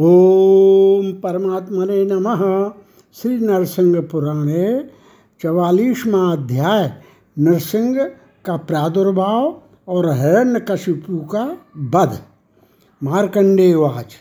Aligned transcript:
ओम 0.00 1.12
परमात्मने 1.12 2.04
नमः। 2.04 2.72
श्री 3.14 3.38
नरसिंह 3.38 4.00
पुराणे 4.00 4.90
चवालीसवा 5.42 6.32
अध्याय। 6.32 6.92
नरसिंह 7.38 8.10
का 8.44 8.56
प्रादुर्भाव 8.56 9.62
और 9.88 10.10
हिरण्यकशिपु 10.10 11.18
का 11.18 11.56
वध। 11.78 12.18
वाच 13.74 14.14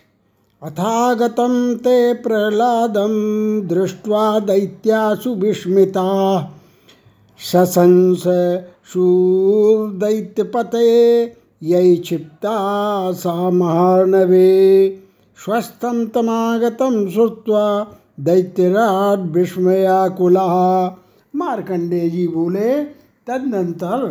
अथागतं 0.63 1.75
ते 1.75 2.13
प्रह्लादं 2.13 3.67
दृष्ट्वा 3.67 4.39
दैत्यासु 4.39 5.35
विस्मिता। 5.35 6.51
सशंस 7.39 8.23
शूर्दैत्यपते 8.93 11.25
क्षिप्ता 11.95 13.11
सा 13.11 13.49
महार्णवे 13.49 15.06
स्वस्थं 15.45 16.05
तमागतं 16.05 17.09
श्रुत्वा 17.09 17.91
दैत्यराज 18.19 19.19
विस्मयाकुलः 19.19 20.53
मार्कंडेय 21.35 22.09
जी 22.09 22.27
बोले, 22.27 22.83
तदनंतर 23.27 24.05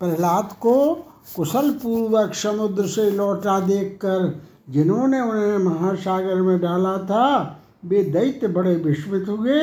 प्रहलाद 0.00 0.48
को 0.60 0.94
कुशल 1.36 1.70
पूर्वक 1.70 2.34
समुद्र 2.34 2.86
से 2.86 3.10
लौटा 3.10 3.60
देखकर, 3.60 4.42
जिन्होंने 4.70 5.20
उन्हें 5.20 5.58
महासागर 5.58 6.34
में 6.34 6.60
डाला 6.60 6.98
था, 6.98 7.58
वे 7.84 8.02
दैत्य 8.04 8.48
बड़े 8.48 8.74
विस्मित 8.76 9.28
हुए 9.28 9.60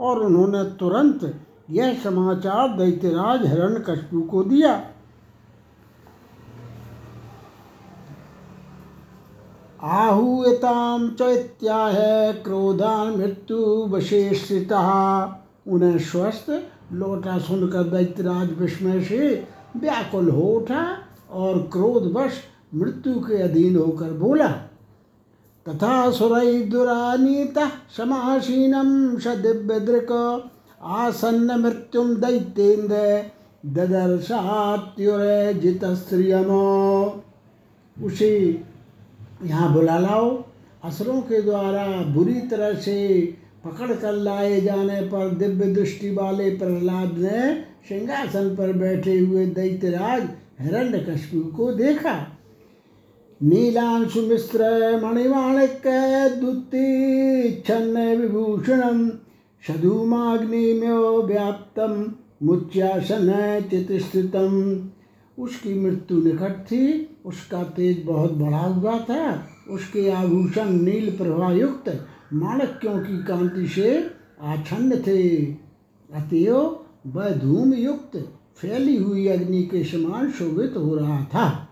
और 0.00 0.18
उन्होंने 0.18 0.64
तुरंत 0.64 1.34
यह 1.70 1.94
समाचार 2.04 2.68
दैत्यराज 2.68 3.46
हिरण्यकशिपु 3.46 4.20
को 4.20 4.44
दिया। 4.44 4.82
आहूयताम 9.82 11.08
चैत्याह 11.08 11.96
क्रोधान 12.32 13.16
मृत्यु 13.16 13.58
वशेषिता 13.90 14.80
उन्हें 15.68 15.98
स्वस्थ 15.98 16.50
लौटा 16.92 17.38
सुनकर 17.38 17.82
दैत्यराज 17.82 18.52
विस्मय 18.58 19.00
से 19.00 19.28
व्याकुल 19.76 20.30
हो 20.30 20.42
उठा 20.42 20.84
और 21.30 21.58
क्रोधवश 21.72 22.40
मृत्यु 22.74 23.14
के 23.20 23.42
अधीन 23.42 23.76
होकर 23.76 24.12
बोला, 24.12 24.48
तथा 25.66 26.10
सुरई 26.10 26.62
दुरानीता 26.62 27.70
समासीनम 27.96 29.18
स 29.18 29.36
दिव्य 29.36 29.80
दृक 29.80 30.12
आसन्न 30.82 31.60
मृत्युम 31.60 32.14
दैत्येन्द्र 32.14 33.30
ददर्शात्युर 33.66 35.20
जित 35.52 35.84
उसे 38.04 38.34
यहाँ 39.44 39.72
बुला 39.72 39.98
लाओ। 39.98 40.30
असुरों 40.84 41.20
के 41.22 41.40
द्वारा 41.42 41.86
बुरी 42.14 42.40
तरह 42.50 42.74
से 42.74 42.96
पकड़ 43.64 43.92
कर 43.92 44.12
लाए 44.14 44.60
जाने 44.60 45.00
पर 45.02 45.30
दिव्य 45.34 45.66
दृष्टि 45.74 46.10
वाले 46.10 46.50
प्रहलाद 46.50 47.18
ने 47.18 47.52
सिंहासन 47.88 48.48
पर 48.56 48.72
बैठे 48.72 49.18
हुए 49.18 49.46
दैत्यराज 49.46 50.28
हिरण्यकशिपु 50.60 51.40
को 51.56 51.72
देखा। 51.72 52.14
नीलांशु 53.40 54.22
मिश्र 54.22 54.60
मणिवाणिक 55.02 55.82
दुति, 56.40 57.62
छन्न 57.66 58.16
विभूषणम 58.16 59.08
सधूमाग्निम्यो 59.64 61.22
व्याप्तम 61.22 61.94
मुच्यासन 62.42 63.28
चितस्थितम 63.70 64.52
उसकी 65.38 65.74
मृत्यु 65.74 66.22
निकट 66.22 66.64
थी। 66.66 66.84
उसका 67.28 67.62
तेज 67.76 68.02
बहुत 68.06 68.32
बढ़ा 68.32 68.58
हुआ 68.58 69.00
था 69.00 69.46
उसके 69.70 70.10
आभूषण 70.10 70.82
नील 70.82 71.16
प्रभायुक्त 71.16 72.06
माणक्यों 72.32 72.98
की 72.98 73.24
कांति 73.24 73.68
से 73.68 74.10
आछन्न 74.42 75.02
थे। 75.02 75.44
अतएव 76.10 76.78
वह 77.06 77.36
धूम 77.36 77.74
युक्त 77.74 78.28
फैली 78.56 78.96
हुई 78.96 79.28
अग्नि 79.28 79.62
के 79.62 79.84
समान 79.84 80.30
शोभित 80.30 80.72
हो 80.76 80.94
रहा 80.94 81.24
था। 81.24 81.68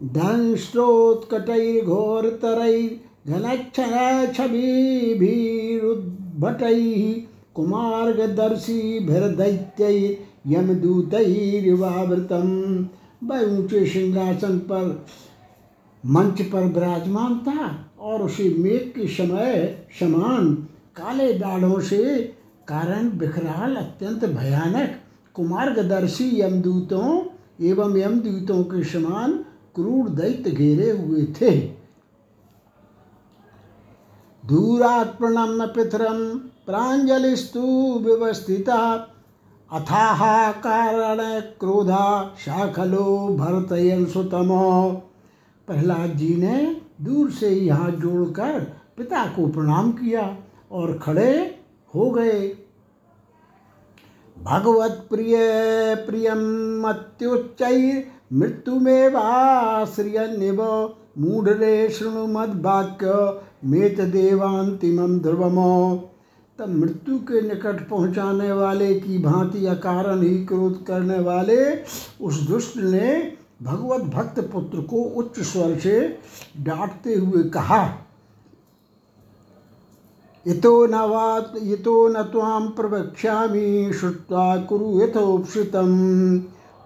धन 0.00 0.56
स्रोत 0.56 1.28
कटई 1.30 1.80
घोर 1.80 2.38
तरई 2.42 3.00
घनक्षर 3.26 4.32
छवि 4.32 5.16
भीरुद्भटई 5.20 7.26
कुमार्गदर्शी 7.54 9.06
भरदैत्य 9.06 10.18
यमदूतैरिवावृतम। 10.46 12.48
वह 13.24 13.40
ऊँचे 13.58 13.86
सिंहासन 13.86 14.58
पर, 14.58 15.04
मंच 16.04 16.42
पर 16.42 16.64
विराजमान 16.64 17.38
था 17.38 17.68
और 17.98 18.22
उसी 18.22 18.48
मेघ 18.54 18.80
के 18.88 19.06
समय 19.08 19.86
समान 20.00 20.54
काले 20.96 21.32
दाढ़ों 21.32 21.80
से 21.80 22.22
कारण 22.68 23.10
बिखराल 23.18 23.76
अत्यंत 23.76 24.24
भयानक 24.24 25.00
कुमार्गदर्शी 25.34 26.28
यमदूतों 26.40 27.08
एवं 27.66 27.96
यमदूतों 27.96 28.62
के 28.64 28.84
समान 28.84 29.32
क्रूर 29.74 30.08
दैत्य 30.08 30.50
घेरे 30.50 30.90
हुए 30.90 31.24
थे। 31.40 31.50
दूरात् 34.42 35.18
प्रणम्य 35.18 35.66
पितरम 35.66 36.18
प्रांजलिस्तु 36.66 37.62
व्यवस्थिता। 38.02 38.78
अथाहाकारण 39.70 41.40
क्रोधा 41.40 42.34
शाखलो 42.38 43.36
भरतयन 43.36 44.04
सुतमो। 44.06 44.90
प्रहलाद 45.68 46.10
जी 46.10 46.34
ने 46.36 46.76
दूर 47.02 47.30
से 47.30 47.50
यहाँ 47.50 47.90
जोड़कर 47.90 48.60
पिता 48.96 49.24
को 49.26 49.46
प्रणाम 49.46 49.92
किया 49.92 50.36
और 50.72 50.98
खड़े 50.98 51.58
हो 51.94 52.10
गए। 52.10 52.40
भगवत 54.36 55.06
प्रिय, 55.10 55.36
प्रियम 56.06 56.88
अत्युच्च 56.88 57.62
मृत्यु 58.32 58.74
में 58.74 59.08
वाश्रियन्यव 59.08 60.62
मूढ़रे 61.18 61.88
शृणु 61.88 62.26
मद 62.26 62.60
वाक्य 62.64 63.42
मेत 63.68 64.00
देवांतिम 64.00 65.18
ध्रुवमो। 65.18 66.10
तब 66.58 66.68
मृत्यु 66.68 67.18
के 67.18 67.40
निकट 67.40 67.88
पहुँचाने 67.88 68.52
वाले 68.52 68.94
की 68.94 69.18
भांति 69.18 69.66
अकारण 69.66 70.22
ही 70.22 70.44
क्रोध 70.44 70.86
करने 70.86 71.18
वाले 71.18 71.84
उस 72.20 72.40
दुष्ट 72.40 72.76
ने 72.76 73.32
भगवत 73.62 74.14
भक्त 74.14 74.50
पुत्र 74.52 74.80
को 74.80 74.96
उच्च 74.96 75.40
स्वर 75.40 75.78
से 75.78 76.18
डांटते 76.62 77.14
हुए 77.14 77.48
कहा, 77.48 77.98
इतो 80.46 80.86
न 80.86 80.94
वा 80.94 81.52
इतो 81.62 82.08
न 82.08 82.22
ताम 82.22 82.68
प्रवक्षा 82.68 83.54
श्रुत्वा 83.92 84.56
कुरु 84.56 85.02
यथोपसितम् 85.02 86.40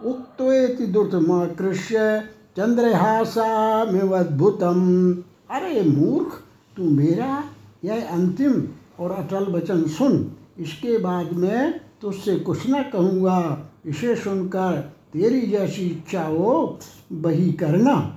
उक्तवेति 0.06 0.86
दुर्तमाकृष्य 0.86 2.28
चंद्रहासामिवद्भुतम 2.56 5.12
अरे 5.50 5.82
मूर्ख, 5.82 6.42
तू 6.76 6.90
मेरा, 6.90 7.44
यह 7.84 8.10
अंतिम 8.10 8.68
और 9.00 9.12
अटल 9.12 9.44
वचन 9.44 9.88
सुन, 9.88 10.36
इसके 10.58 10.98
बाद 10.98 11.32
मैं 11.32 11.80
तुझसे 12.00 12.38
कुछ 12.38 12.70
न 12.70 12.82
कहूँगा। 12.82 13.70
इसे 13.86 14.16
सुनकर 14.16 14.92
तेरी 15.12 15.40
जैसी 15.40 15.82
इच्छा 15.82 16.22
हो 16.22 16.78
वही 17.12 17.52
करना 17.52 18.14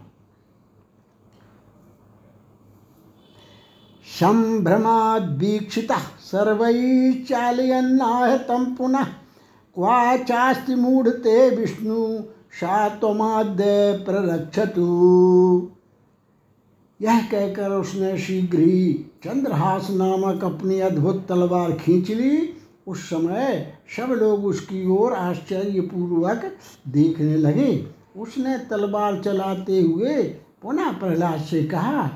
संभ्रमादीक्षिता 4.06 5.97
सर्वैश्चालयन्नाह 6.22 8.38
तम 8.38 8.75
पुनः। 8.75 9.06
क्वाचास्ति 9.75 10.75
मूढ़ते 10.75 11.50
विष्णु, 11.50 12.24
सा 12.52 12.90
त्वमाद्य 12.90 14.03
प्ररक्षतु 14.06 14.81
यह 17.01 17.22
कहकर 17.22 17.69
उसने 17.69 18.18
शीघ्र 18.18 18.59
ही 18.59 18.94
चंद्रहास 18.94 19.88
नामक 19.92 20.44
अपनी 20.44 20.80
अद्भुत 20.80 21.25
तलवार 21.30 21.71
खींच 21.71 22.09
ली। 22.09 22.53
उस 22.88 23.09
समय 23.09 23.74
सब 23.98 24.13
लोग 24.13 24.45
उसकी 24.45 24.89
ओर 24.89 25.13
आश्चर्यपूर्वक 25.13 26.57
देखने 26.88 27.38
लगे। 27.38 27.88
उसने 28.18 28.57
तलवार 28.57 29.21
चलाते 29.24 29.81
हुए 29.81 30.24
पुनः 30.62 30.92
प्रहलाद 30.92 31.39
से 31.39 31.63
कहा 31.63 32.09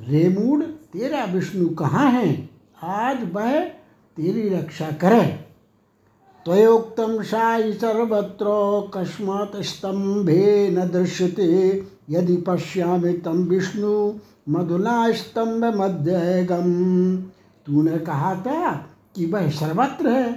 रेमूड 0.00 0.62
तेरा 0.64 1.24
विष्णु 1.24 1.68
कहाँ 1.68 2.10
है? 2.10 2.50
आज 2.82 3.32
वह 3.32 3.60
तेरी 4.16 4.48
रक्षा 4.48 4.90
करे। 4.90 5.50
त्वयोक्तम 6.44 7.22
साई 7.22 7.72
सर्वत्र 7.72 8.46
कस्मात् 8.94 9.62
स्तंभे 9.62 10.70
न 10.70 10.88
दृश्यते। 10.88 11.82
यदि 12.10 12.36
पश्यामि 12.36 13.12
तम 13.12 13.44
विष्णु 13.44 14.12
मधुना 14.48 15.12
स्तंभ 15.12 15.64
मध्यगम। 15.64 17.16
तूने 17.66 17.98
कहा 17.98 18.34
था 18.34 18.72
कि 19.16 19.26
वह 19.26 19.50
सर्वत्र 19.50 20.08
है, 20.08 20.32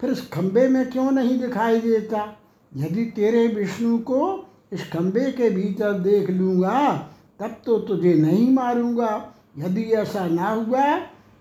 फिर 0.00 0.10
इस 0.10 0.28
खंबे 0.28 0.68
में 0.68 0.90
क्यों 0.90 1.10
नहीं 1.10 1.38
दिखाई 1.38 1.80
देता? 1.80 2.36
यदि 2.76 3.04
तेरे 3.04 3.46
विष्णु 3.46 3.98
को 3.98 4.46
इस 4.72 4.90
खंबे 4.92 5.30
के 5.32 5.50
भीतर 5.50 5.92
देख 5.92 6.30
लूँगा, 6.30 6.92
तब 7.40 7.56
तो 7.66 7.78
तुझे 7.78 8.14
नहीं 8.14 8.52
मारूँगा। 8.52 9.34
यदि 9.58 9.82
ऐसा 9.82 10.26
ना 10.26 10.48
हुआ 10.48 10.96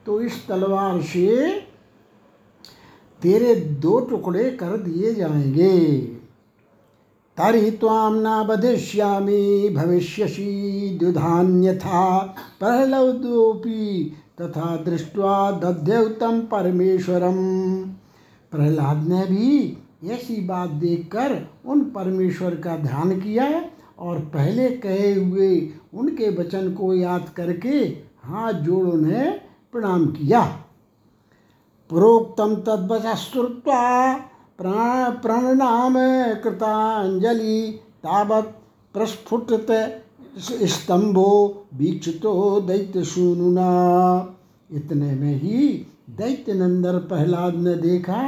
तो 0.05 0.21
इस 0.21 0.47
तलवार 0.47 1.01
से 1.01 1.59
तेरे 3.21 3.55
दो 3.55 3.99
टुकड़े 3.99 4.51
कर 4.51 4.77
दिए 4.77 5.13
जाएँगे। 5.13 6.12
तरी 7.37 7.69
ताम 7.71 8.15
न 8.17 8.43
बधिष्यामी 8.47 9.69
भविष्यसि 9.69 10.97
द्युधान्यथा 10.99 12.01
प्रहलौदोपी 12.59 14.03
तथा 14.41 14.75
दृष्टवा 14.75 15.51
दध्यौतम 15.51 16.39
परमेश्वरम। 16.41 17.37
प्रहलाद 18.51 19.07
ने 19.07 19.25
भी 19.25 19.77
ऐसी 20.11 20.35
बात 20.41 20.69
देखकर 20.69 21.35
उन 21.65 21.81
परमेश्वर 21.89 22.55
का 22.55 22.75
ध्यान 22.77 23.19
किया 23.19 23.49
और 23.99 24.19
पहले 24.33 24.69
कहे 24.77 25.13
हुए 25.13 25.49
उनके 25.93 26.29
वचन 26.35 26.73
को 26.73 26.93
याद 26.93 27.29
करके 27.37 27.79
हाथ 28.25 28.53
जोड़ 28.53 28.87
उन्हें 28.87 29.39
प्रणाम 29.73 30.05
किया। 30.07 30.41
प्रोक्तम 31.89 32.55
तद्वचस्तुत्वा 32.55 33.81
प्राण 34.59 35.11
प्रणनाम 35.11 35.97
कृतांजलि 36.43 37.71
तावत 38.03 38.53
प्रस्फुटित 38.93 39.71
स्तंभो 40.39 41.31
वीक्षितो 41.73 42.59
दैत्य 42.59 43.03
सुनुना 43.03 43.69
इतने 44.69 45.13
में 45.15 45.35
ही 45.35 45.67
दैत्य 46.09 46.53
नंदर 46.53 46.97
प्रहलाद 46.99 47.55
ने 47.55 47.75
देखा 47.75 48.21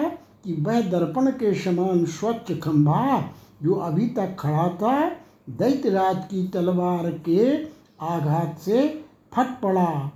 कि 0.44 0.54
वह 0.60 0.82
दर्पण 0.90 1.30
के 1.32 1.54
समान 1.54 2.06
स्वच्छ 2.06 2.60
खंभा 2.64 3.32
जो 3.64 3.74
अभी 3.74 4.08
तक 4.08 4.36
खड़ा 4.40 4.68
था, 4.70 5.10
दैत्यराज 5.50 6.18
की 6.18 6.48
तलवार 6.48 7.10
के 7.26 7.64
आघात 8.02 8.60
से 8.60 8.88
फट 9.34 9.60
पड़ा। 9.62 10.12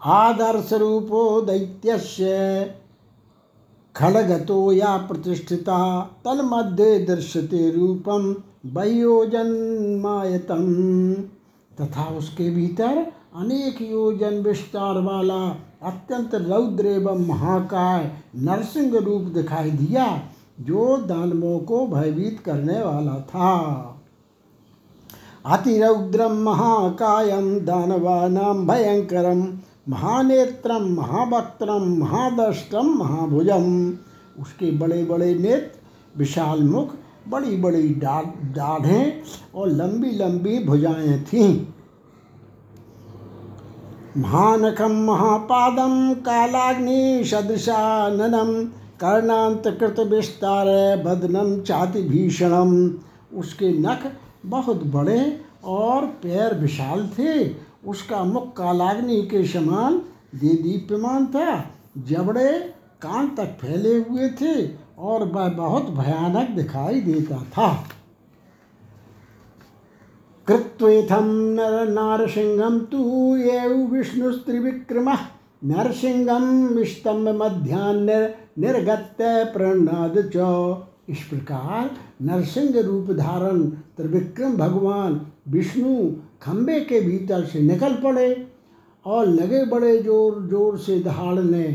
आदर्श 0.00 0.72
रूपो 0.72 1.40
दैत्यस्य 1.40 2.78
खड़गतो 3.96 4.72
या 4.72 4.96
प्रतिष्ठिता, 4.96 6.00
तन्मध्ये 6.00 6.98
दृश्यते 6.98 7.70
रूपम 7.70 8.36
बह्योजन्मायतम 8.66 9.42
तथा 11.80 12.04
उसके 12.16 12.50
भीतर 12.50 13.06
अनेक 13.36 13.82
योजन 13.82 14.34
विस्तार 14.34 14.98
वाला, 14.98 15.56
अत्यंत 15.82 16.34
रौद्र 16.34 16.86
एवं 16.86 17.26
महाकाय 17.26 18.12
नरसिंह 18.36 18.98
रूप 18.98 19.22
दिखाई 19.22 19.70
दिया, 19.70 20.22
जो 20.60 20.96
दानवों 20.96 21.58
को 21.58 21.86
भयभीत 21.86 22.42
करने 22.44 22.82
वाला 22.82 23.20
था। 23.20 23.88
अतिरौद्रम 25.46 26.32
महाकायम 26.32 27.60
दानवानाम 27.60 28.66
भयंकरम 28.66 29.42
महानेत्रम 29.88 30.82
महावक्त्रम 30.94 31.84
महादष्टम 31.98 32.86
महाभुजम 32.98 33.92
उसके 34.42 34.70
बड़े 34.70 35.04
बड़े 35.04 35.34
नेत्र, 35.34 35.80
विशाल 36.18 36.62
मुख 36.62 36.94
बड़ी 37.28 37.56
बड़ी 37.56 37.88
दाढ़ें 37.94 39.22
और 39.54 39.68
लंबी 39.68 40.10
लंबी 40.10 40.58
भुजाएँ 40.64 41.18
थीं। 41.22 41.66
महानखम 44.16 44.92
महापादम 45.04 46.14
कालाग्नि 46.14 47.24
सदृशाननम 47.24 48.64
कर्णांतकृत 49.00 50.00
विस्तार 50.00 50.66
बदनम 50.96 51.60
चाति 51.60 52.02
भीषणम 52.02 52.90
उसके 53.38 53.72
नख 53.78 54.10
बहुत 54.46 54.84
बड़े 54.86 55.40
और 55.64 56.06
पैर 56.22 56.54
विशाल 56.54 57.08
थे 57.18 57.44
उसका 57.86 58.24
मुख 58.24 58.52
कालाग्नि 58.56 59.22
के 59.22 59.44
समान 59.44 59.98
दे 60.34 60.54
दीप्यमान 60.62 61.26
था। 61.26 61.64
जबड़े 61.98 62.52
कान 63.02 63.28
तक 63.28 63.56
फैले 63.60 63.96
हुए 63.98 64.28
थे 64.28 64.54
और 64.98 65.24
वह 65.24 65.48
बहुत 65.48 65.90
भयानक 65.90 66.50
दिखाई 66.50 67.00
देता 67.00 67.36
था। 67.36 67.68
कृत्वेथम 70.46 71.24
नर 71.24 71.88
नारसिंहम 71.88 72.78
तु 72.80 73.36
ये 73.36 73.68
विष्णुस्त्रिविक्रम। 73.86 75.10
नरसिंहम 75.64 76.84
स्तंभ 76.84 77.28
मध्यान्ह 77.28 78.34
निर्गत 78.58 79.16
प्रणाद 79.54 80.30
च। 80.36 80.36
इस 81.08 81.22
प्रकार 81.22 81.90
नरसिंह 82.22 82.80
रूप 82.80 83.10
धारण 83.10 83.62
त्रिविक्रम 83.96 84.56
भगवान 84.56 85.20
विष्णु 85.48 85.94
खम्बे 86.42 86.80
के 86.80 87.00
भीतर 87.00 87.44
से 87.44 87.60
निकल 87.60 87.94
पड़े 87.94 88.28
और 89.06 89.26
लगे 89.26 89.64
बड़े 89.66 89.96
ज़ोर 90.02 90.40
ज़ोर 90.48 90.78
से 90.78 90.98
दहाड़ने 91.00 91.66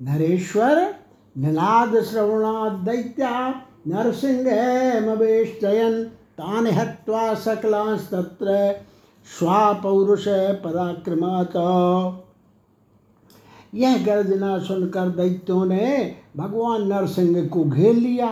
नरेश्वर, 0.00 0.94
निनाद 1.36 2.00
श्रवणाद 2.02 2.72
दैत्या, 2.88 3.30
नरसिंह 3.86 4.46
मवेष्टयन 5.06 6.02
तान 6.38 6.66
हत्वा 6.66 7.34
सकलांस्तत्र 7.34 8.56
स्वापौरुष 9.28 10.24
पराक्रमात। 10.64 11.52
यह 13.74 14.04
गर्जना 14.06 14.58
सुनकर 14.58 15.08
दैत्यों 15.08 15.64
ने 15.66 16.16
भगवान 16.36 16.86
नरसिंह 16.88 17.46
को 17.48 17.64
घेर 17.64 17.94
लिया। 17.94 18.28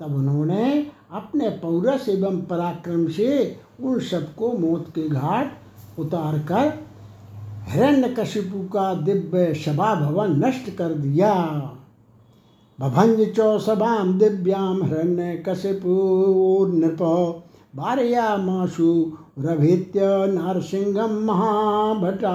तब 0.00 0.14
उन्होंने 0.14 0.86
अपने 1.12 1.48
पौरस 1.58 2.08
एवं 2.08 2.40
पराक्रम 2.42 3.06
से 3.08 3.60
उन 3.80 3.98
सबको 4.00 4.52
मौत 4.52 4.88
के 4.88 5.08
घाट 5.08 5.98
उतार 5.98 6.38
कर 6.38 6.72
हिरण्यकशिपु 7.68 8.62
का 8.68 8.92
दिव्य 8.94 9.54
सभा 9.54 9.94
भवन 9.94 10.44
नष्ट 10.44 10.70
कर 10.76 10.94
दिया। 10.94 11.32
भभंज 12.80 13.34
चौसभाम 13.36 14.18
दिव्याम 14.18 14.82
हिरण्य 14.82 15.36
कशिपु 15.48 15.94
नृप 16.72 17.02
बारया 17.76 18.36
मासु 18.36 19.12
रभित्य 19.38 20.00
नारसिंहम 20.32 21.12
महाभटा। 21.24 22.32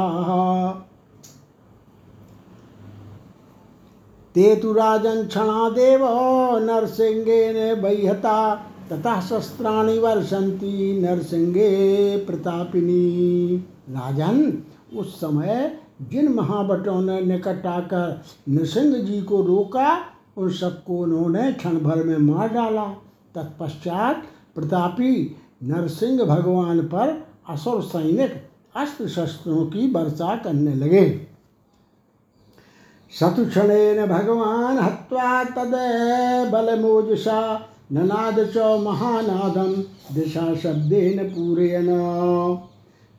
ते 4.35 4.55
तु 4.55 4.73
राजन 4.73 5.25
क्षणादेव 5.27 6.07
नरसिंहेन 6.59 7.81
बह्यता 7.81 8.37
तथा 8.91 9.21
शस्त्राणि 9.21 9.97
वर्षंती 9.99 11.01
नरसिंहे 11.01 12.17
प्रतापिनी। 12.17 13.57
राजन, 13.89 14.63
उस 14.97 15.15
समय 15.15 15.79
जिन 16.01 16.33
महाभटों 16.33 17.01
ने 17.01 17.21
निकट 17.21 17.65
आकर 17.65 18.21
नृसिंह 18.49 18.95
जी 18.95 19.21
को 19.21 19.41
रोका, 19.41 19.97
उन 20.37 20.51
सबको 20.51 20.97
उन्होंने 20.97 21.51
क्षण 21.51 21.79
भर 21.79 22.03
में 22.03 22.17
मार 22.17 22.49
डाला। 22.49 22.85
तत्पश्चात 23.35 24.23
प्रतापी 24.55 25.35
नरसिंह 25.63 26.23
भगवान 26.23 26.79
पर 26.79 27.27
असुर 27.49 27.81
सैनिक 27.81 28.43
अस्त्र 28.75 29.07
शस्त्रों 29.07 29.65
की 29.65 29.91
वर्षा 29.91 30.35
करने 30.35 30.75
लगे। 30.75 31.27
शतुक्षणेन 33.19 34.05
भगवान 34.05 34.77
हत्वा 34.77 35.43
तद 35.43 35.73
बलमोजसा 36.53 37.69
ननाद 37.91 38.51
च 38.55 38.57
महानादम 38.57 39.83
दिशा 40.15 40.55
शब्देन 40.55 41.23
पूरेन 41.23 41.87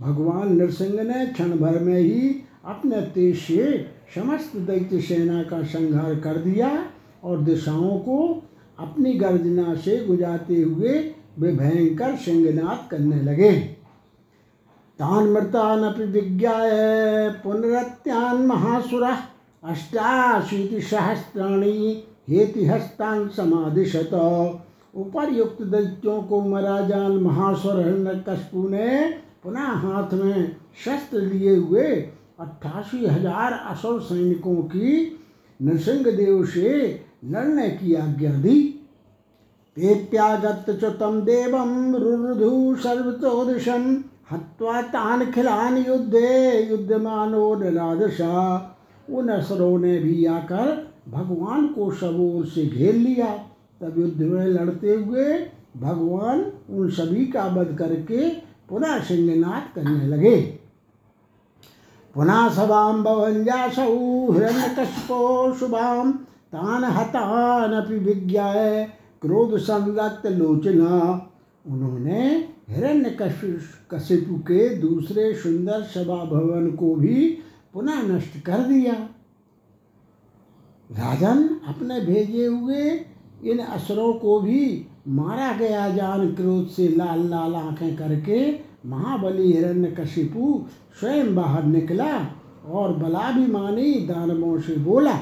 भगवान 0.00 0.56
नृसिंह 0.56 1.02
ने 1.02 1.26
क्षण 1.26 1.58
भर 1.58 1.78
में 1.78 2.00
ही 2.00 2.42
अपने 2.64 3.00
तेज 3.00 3.38
से 3.38 3.90
समस्त 4.14 4.56
दैत्य 4.56 5.00
सेना 5.00 5.42
का 5.42 5.62
संहार 5.62 6.14
कर 6.14 6.36
दिया 6.36 6.86
और 7.24 7.38
दिशाओं 7.38 7.98
को 7.98 8.42
अपनी 8.78 9.14
गर्जना 9.14 9.74
से 9.74 10.04
गुजाते 10.04 10.62
हुए 10.62 11.14
वे 11.38 11.52
भयंकर 11.52 12.16
सिंहनाद 12.16 12.88
करने 12.90 13.22
लगे। 13.22 13.78
तान 14.98 15.24
मृतान 15.24 15.82
अपि 15.82 16.04
विज्ञाय 16.04 16.70
पुनरत्यान 17.44 18.46
महासुरा 18.46 19.18
अष्टाशीतिसहस्राणी 19.64 22.04
हेतिहस्तांग 22.28 23.28
समाधिशत। 23.28 24.14
उपर्युक्त 24.94 25.62
दैत्यों 25.62 26.20
को 26.22 26.40
मराजान 26.40 27.12
महासुर 27.12 27.76
कशपु 28.28 28.68
ने 28.68 28.88
पुनः 29.44 29.66
हाथ 29.82 30.14
में 30.14 30.56
शस्त्र 30.84 31.20
लिए 31.20 31.54
हुए 31.56 31.84
अट्ठासी 32.40 33.06
हज़ार 33.06 33.52
असुर 33.52 34.00
सैनिकों 34.00 34.54
की 34.54 35.18
नृसिंह 35.60 36.04
देव 36.06 36.44
से 36.46 36.70
लड़ने 37.24 37.68
की 37.70 37.94
आज्ञा 37.94 38.32
दी। 38.32 38.60
तेत्यागत 39.76 40.66
च 40.80 40.84
तम 41.00 41.20
देवम 41.20 41.96
रुरुधु 41.96 42.74
सर्वतोदिशम 42.76 43.84
हत्वा 44.32 44.80
तान 44.82 45.30
खिलान 45.32 45.76
युद्धे, 45.78 46.68
युद्धमानो 46.70 47.54
निरादशा 47.54 48.36
उन 49.08 49.28
असुरों 49.28 49.78
ने 49.78 49.98
भी 49.98 50.24
आकर 50.26 50.87
भगवान 51.08 51.66
को 51.66 51.90
सबोर 51.90 52.46
से 52.46 52.66
घेर 52.66 52.94
लिया। 52.94 53.26
तब 53.80 53.98
युद्ध 53.98 54.22
में 54.22 54.46
लड़ते 54.46 54.94
हुए 54.94 55.24
भगवान 55.76 56.40
उन 56.70 56.88
सभी 56.90 57.26
का 57.26 57.44
वध 57.46 57.76
करके 57.78 58.28
पुनः 58.68 58.98
सिंहनाथ 59.00 59.74
करने 59.74 60.06
लगे। 60.06 60.36
पुनः 62.14 62.48
सभां 62.48 63.02
भवञ्जासौ 63.02 64.32
हिरण्यकश्यपो 64.32 65.54
शुभाम 65.54 66.12
तान 66.52 66.84
हतान 66.84 67.74
हतानपि 67.74 67.98
विज्ञाय 67.98 68.84
क्रोध 69.22 69.56
संरक्त 69.58 70.26
लोचना। 70.26 70.96
उन्होंने 71.66 72.48
हिरण्य 72.68 73.16
कशिपु 73.90 74.38
के 74.38 74.68
दूसरे 74.74 75.32
सुंदर 75.34 75.82
सभा 75.82 76.24
भवन 76.24 76.70
को 76.70 76.94
भी 76.94 77.38
पुनः 77.74 78.02
नष्ट 78.02 78.40
कर 78.40 78.58
दिया। 78.58 78.94
राजन 80.92 81.48
अपने 81.68 82.00
भेजे 82.00 82.46
हुए 82.46 83.00
इन 83.44 83.58
असुरों 83.58 84.12
को 84.12 84.40
भी 84.40 84.86
मारा 85.08 85.52
गया 85.52 85.88
जान 85.90 86.34
क्रोध 86.34 86.68
से 86.68 86.88
लाल 86.88 87.30
लाल 87.30 87.54
आँखें 87.54 87.96
करके 87.96 88.52
महाबली 88.86 89.52
हिरण्यकशिपु 89.52 90.64
स्वयं 91.00 91.34
बाहर 91.34 91.64
निकला 91.64 92.26
और 92.70 92.92
बलाभिमानी 92.92 93.92
दानवों 93.92 94.60
से 94.60 94.76
बोला, 94.76 95.14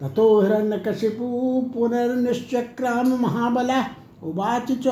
ततो 0.00 0.40
हिरण्यकशिपु 0.40 1.26
पुनर्निश्चक्राम 1.74 3.08
महाबला, 3.08 3.84
उवाच 4.22 4.72
च 4.72 4.86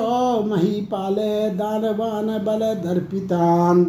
महीपाल 0.47 1.16
दानवान 1.56 2.26
बल 2.26 2.44
बलदर्पितान् 2.44 3.87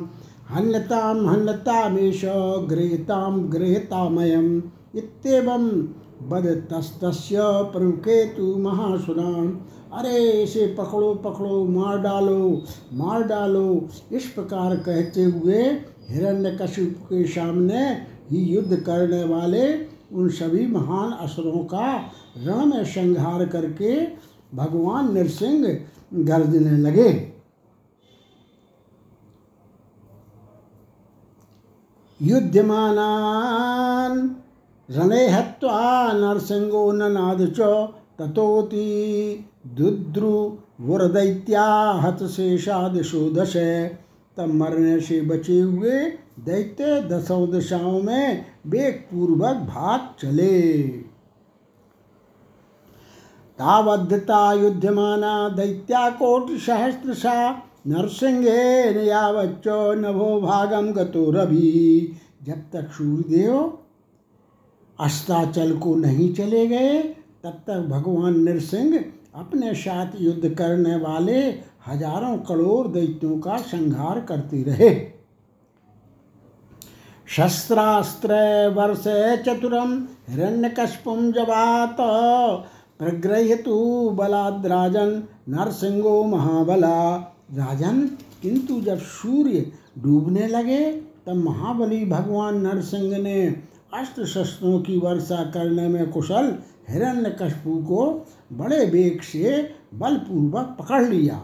हन्यतां 0.53 1.27
हन्यतामेष 1.27 2.21
गृहीतां 2.69 3.53
गृहीतामयम्। 3.53 4.61
इत्येवं 4.95 5.87
बदतस्तस्य 6.29 7.37
प्रमुखेतु 7.41 8.55
महासुरान्। 8.55 9.57
अरे, 9.93 10.43
इसे 10.43 10.75
पकड़ो 10.79 11.15
पकड़ो, 11.15 11.65
मार 11.65 11.99
डालो 11.99 12.63
मार 12.93 13.23
डालो। 13.23 13.89
इस 14.11 14.25
प्रकार 14.25 14.75
कहते 14.75 15.23
हुए 15.23 15.81
हिरण्यकशिप 16.09 16.99
के 17.03 17.27
सामने 17.27 18.05
ही 18.31 18.37
युद्ध 18.37 18.77
करने 18.77 19.23
वाले 19.23 19.87
उन 20.13 20.29
सभी 20.29 20.67
महान 20.67 21.11
असुरों 21.11 21.51
का 21.51 22.11
रण 22.37 22.65
में 22.65 22.85
संहार 22.85 23.45
करके 23.45 24.07
भगवान 24.55 25.13
नरसिंह 25.13 25.79
गर्जने 26.13 26.71
लगे। 26.71 27.33
युद्धमानान 32.21 34.35
रणे 34.91 35.25
हत्वा 35.27 35.79
नरसिंहो 36.13 36.91
ननाद 36.91 37.41
च 37.57 37.65
ततोति 38.19 38.85
दुद्रु 39.67 39.97
दुद्रुवुरदैत्या 39.99 41.65
हतशेषादिशो 42.03 43.19
दश 43.29 43.53
तब 44.37 44.53
मरने 44.53 44.99
से 44.99 45.19
बचे 45.21 45.59
हुए 45.59 45.99
दैत्य 46.45 47.01
दसों 47.01 47.49
दशाओं 47.51 48.01
में 48.01 48.45
वेग 48.67 48.95
पूर्वक 49.11 49.57
भाग 49.67 49.99
चले 50.21 50.57
तावद्धता 53.59 54.41
युध्यमाना 54.53 55.33
दैत्याकोटिसहस्रशा 55.49 57.35
नरसिंहेन 57.87 58.97
यावच्च 59.07 59.67
नभो 59.99 60.29
भागम 60.41 60.91
गतो 60.93 61.29
रवि। 61.31 61.71
जब 62.43 62.59
तक 62.73 62.91
सूर्यदेव 62.91 63.53
अस्ताचल 64.99 65.77
को 65.77 65.95
नहीं 65.95 66.33
चले 66.33 66.65
गए, 66.67 66.97
तब 67.43 67.61
तक 67.67 67.87
भगवान 67.89 68.39
नरसिंह 68.39 68.97
अपने 69.35 69.73
साथ 69.75 70.21
युद्ध 70.21 70.49
करने 70.49 70.95
वाले 70.95 71.39
हज़ारों 71.87 72.37
करोड़ 72.39 72.87
दैत्यों 72.87 73.37
का 73.39 73.57
संहार 73.57 74.19
करते 74.21 74.61
रहे। 74.63 74.89
शस्त्रास्त्र 77.27 78.33
वर्ष 78.75 79.03
चतुरम 79.45 79.93
हिरण्यकश्पुम 80.29 81.31
जवात 81.31 81.97
प्रग्रहतु 82.99 83.77
बलाद्राजन 84.09 85.11
नरसिंहो 85.49 86.23
महाबला। 86.25 86.97
राजन, 87.53 87.99
किंतु 88.41 88.79
जब 88.81 88.99
सूर्य 88.99 89.65
डूबने 89.97 90.47
लगे, 90.47 90.91
तब 91.25 91.35
महाबली 91.35 92.03
भगवान 92.05 92.61
नरसिंह 92.61 93.17
ने 93.17 93.49
अस्त्र 93.93 94.25
शस्त्रों 94.25 94.79
की 94.79 94.97
वर्षा 94.97 95.43
करने 95.43 95.87
में 95.87 96.09
कुशल 96.11 96.57
हिरण्यकश्यपु 96.89 97.75
को 97.83 98.27
बड़े 98.53 98.85
वेग 98.85 99.21
से 99.21 99.75
बलपूर्वक 99.93 100.75
पकड़ 100.79 101.03
लिया। 101.05 101.39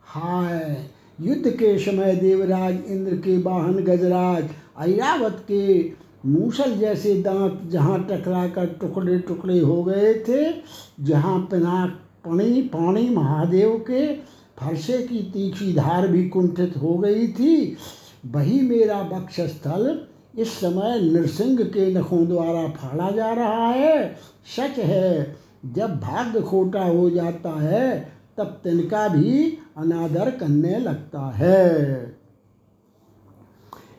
हाय। 0.05 0.77
युद्ध 1.21 1.49
के 1.49 1.77
समय 1.79 2.15
देवराज, 2.15 2.77
इंद्र 2.87 3.15
के 3.15 3.37
वाहन 3.37 3.75
गजराज 3.75 4.49
ऐरावत 4.81 5.43
के 5.47 5.91
मूसल 6.25 6.75
जैसे 6.77 7.13
दांत 7.21 7.61
जहाँ 7.71 7.99
टकरा 8.09 8.47
कर 8.47 8.65
टुकड़े 8.81 9.17
टुकड़े 9.19 9.59
हो 9.59 9.83
गए 9.83 10.13
थे, 10.27 10.51
जहाँ 10.99 11.39
पिनाक 11.51 11.99
पणी, 12.25 12.61
पाणी 12.61 13.09
महादेव 13.09 13.77
के 13.89 14.13
फरसे 14.59 14.97
की 14.97 15.21
तीखी 15.33 15.73
धार 15.73 16.07
भी 16.07 16.27
कुंठित 16.29 16.73
हो 16.77 16.97
गई 16.97 17.27
थी। 17.27 17.77
वही 18.25 18.61
मेरा 18.61 19.01
बक्षस्थल 19.03 19.99
इस 20.37 20.53
समय 20.53 20.99
नृसिंह 21.01 21.63
के 21.63 21.93
नखों 21.93 22.27
द्वारा 22.27 22.67
फाड़ा 22.69 23.09
जा 23.11 23.31
रहा 23.33 23.67
है। 23.67 24.15
सच 24.57 24.79
है, 24.79 25.35
जब 25.65 25.99
भाग्य 25.99 26.41
खोटा 26.41 26.83
हो 26.83 27.09
जाता 27.09 27.49
है 27.61 28.18
तब 28.39 28.61
तिनका 28.63 29.07
भी 29.07 29.57
अनादर 29.77 30.31
करने 30.31 30.79
लगता 30.79 31.31
है। 31.31 32.19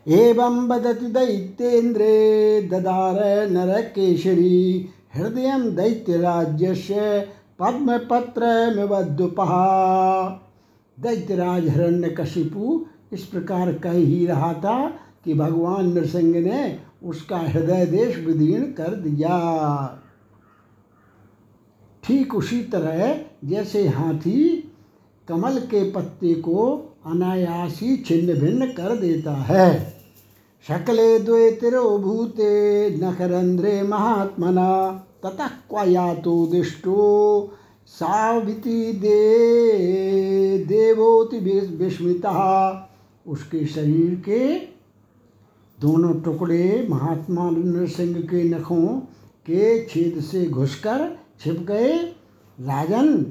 एवं 0.08 0.68
वदति 0.68 1.06
दैत्येन्द्रे 1.06 2.68
ददार 2.72 3.50
नर 3.50 3.80
केशरी 3.94 4.90
हृदय 5.14 5.70
दैत्यराज्य 5.70 6.74
से 6.74 7.20
पद्मपत्रमिवद्युपहा 7.58 9.66
दैत्यराज 10.98 11.68
हिरण्यकशिपु 11.68 12.86
इस 13.12 13.24
प्रकार 13.24 13.72
कह 13.72 13.90
ही 13.90 14.26
रहा 14.26 14.54
था 14.54 14.92
कि 15.24 15.34
भगवान 15.34 15.92
नृसिंह 15.92 16.40
ने 16.40 16.78
उसका 17.04 17.38
हृदय 17.38 17.86
देश 17.86 18.18
विदीर्ण 18.18 18.72
कर 18.72 18.94
दिया। 18.94 19.38
ठीक 22.02 22.34
उसी 22.34 22.64
तरह 22.64 23.29
जैसे 23.44 23.88
हाथी 23.88 24.72
कमल 25.28 25.58
के 25.58 25.90
पत्ते 25.90 26.34
को 26.34 26.86
अनायासी 27.06 27.96
छिन्न 27.96 28.34
भिन्न 28.34 28.66
कर 28.66 28.96
देता 28.96 29.32
है। 29.32 29.94
शकले 30.68 31.18
भूते 31.98 32.90
नखरंध्रे 32.90 33.82
महात्मना 33.82 34.90
ततः 35.22 35.46
क्वयातो 35.46 36.46
दिष्टो, 36.46 37.52
साविति 37.86 38.92
दे, 38.92 40.58
देवोति 40.58 41.38
विस्मिता। 41.76 42.86
उसके 43.26 43.66
शरीर 43.66 44.14
के 44.14 44.56
दोनों 45.80 46.20
टुकड़े 46.20 46.86
महात्मा 46.90 47.50
नरसिंह 47.50 48.20
के 48.22 48.44
नखों 48.44 48.86
के 49.46 49.84
छेद 49.84 50.20
से 50.20 50.46
घुसकर 50.46 51.18
छिप 51.40 51.60
गए। 51.60 52.16
राजन, 52.60 53.24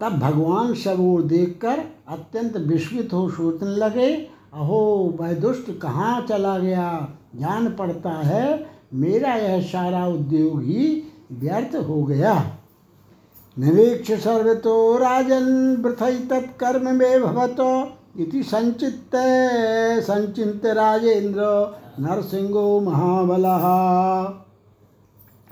तब 0.00 0.18
भगवान 0.18 0.74
सब 0.74 0.96
ओर 1.00 1.22
देखकर 1.22 1.80
अत्यंत 2.08 2.56
विस्मित 2.56 3.12
हो 3.12 3.30
सोचने 3.30 3.70
लगे, 3.70 4.14
अहो, 4.52 5.14
वह 5.20 5.32
दुष्ट 5.32 5.78
कहाँ 5.78 6.20
चला 6.20 6.58
गया? 6.58 7.08
जान 7.36 7.74
पड़ता 7.74 8.10
है, 8.10 8.66
मेरा 8.94 9.34
यह 9.34 9.62
सारा 9.62 10.06
उद्योग 10.06 10.62
ही 10.62 11.02
व्यर्थ 11.32 11.76
हो 11.76 12.04
गया। 12.04 12.56
निरीक्ष 13.58 14.12
सर्वतो 14.12 14.96
राजन, 14.96 15.76
वृथई 15.76 16.18
तत्कर्म 16.18 16.94
में 16.94 17.22
भवत 17.22 17.56
इति 18.20 18.42
संचित 18.42 19.10
संचित 20.04 20.66
राजेंद्र 20.66 21.40
नरसिंहो 22.00 22.80
महाबला। 22.80 23.56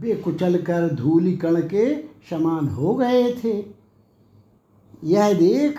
वे 0.00 0.14
कुचल 0.14 0.56
कर 0.56 0.94
धूलि 0.94 1.32
कण 1.32 1.60
के 1.60 2.04
समान 2.30 2.68
हो 2.68 2.94
गए 2.94 3.34
थे। 3.34 3.64
यह 5.04 5.32
देख 5.32 5.78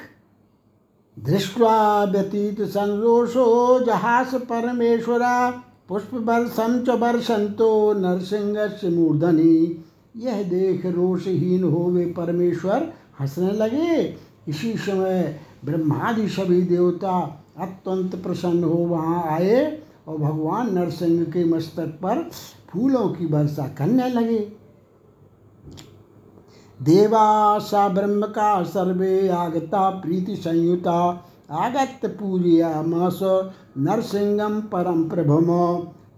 दृष्ट्वा 1.17 2.03
व्यतीत 2.03 2.61
संरोषो 2.61 3.85
जहास 3.85 4.35
परमेश्वरा 4.35 5.63
पुष्प 5.89 6.13
वर्षम 6.13 6.79
च 6.79 6.89
वर्षंतो 6.89 7.93
नरसिंह 7.93 8.67
से 8.67 8.89
मूर्धनी। 8.89 9.83
यह 10.17 10.43
देख 10.43 10.85
रोषहीन 10.85 11.63
हो 11.63 11.83
वे 11.83 12.13
परमेश्वर 12.17 12.93
हंसने 13.19 13.51
लगे। 13.51 14.15
इसी 14.47 14.77
समय 14.77 15.39
ब्रह्मादि 15.65 16.27
सभी 16.29 16.61
देवता 16.61 17.17
अत्यंत 17.57 18.15
प्रसन्न 18.15 18.63
हो 18.63 18.77
वहाँ 18.87 19.23
आए 19.29 19.61
और 20.07 20.17
भगवान 20.17 20.73
नरसिंह 20.75 21.23
के 21.25 21.43
मस्तक 21.45 21.97
पर 22.03 22.21
फूलों 22.69 23.07
की 23.09 23.25
वर्षा 23.25 23.67
करने 23.67 24.09
लगे। 24.09 24.39
देवा 26.79 27.59
सा 27.59 27.87
ब्रह्म 27.89 28.25
का 28.27 28.63
सर्वे 28.63 29.27
आगता 29.29 29.89
प्रीति 30.01 30.35
संयुता 30.35 30.97
आगत 31.51 32.05
पूजिया 32.19 32.81
मास 32.81 33.19
नरसिंहम 33.77 34.61
परम 34.73 35.03
प्रभुम। 35.09 35.47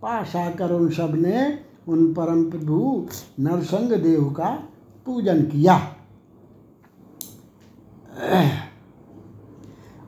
पाशा 0.01 0.49
कर 0.51 0.71
उन 0.71 0.89
सबने 0.89 1.47
उन 1.87 2.13
परम 2.13 2.43
प्रभु 2.51 3.07
नरसिंह 3.39 3.95
देव 3.95 4.23
का 4.29 4.49
पूजन 5.05 5.41
किया। 5.43 5.77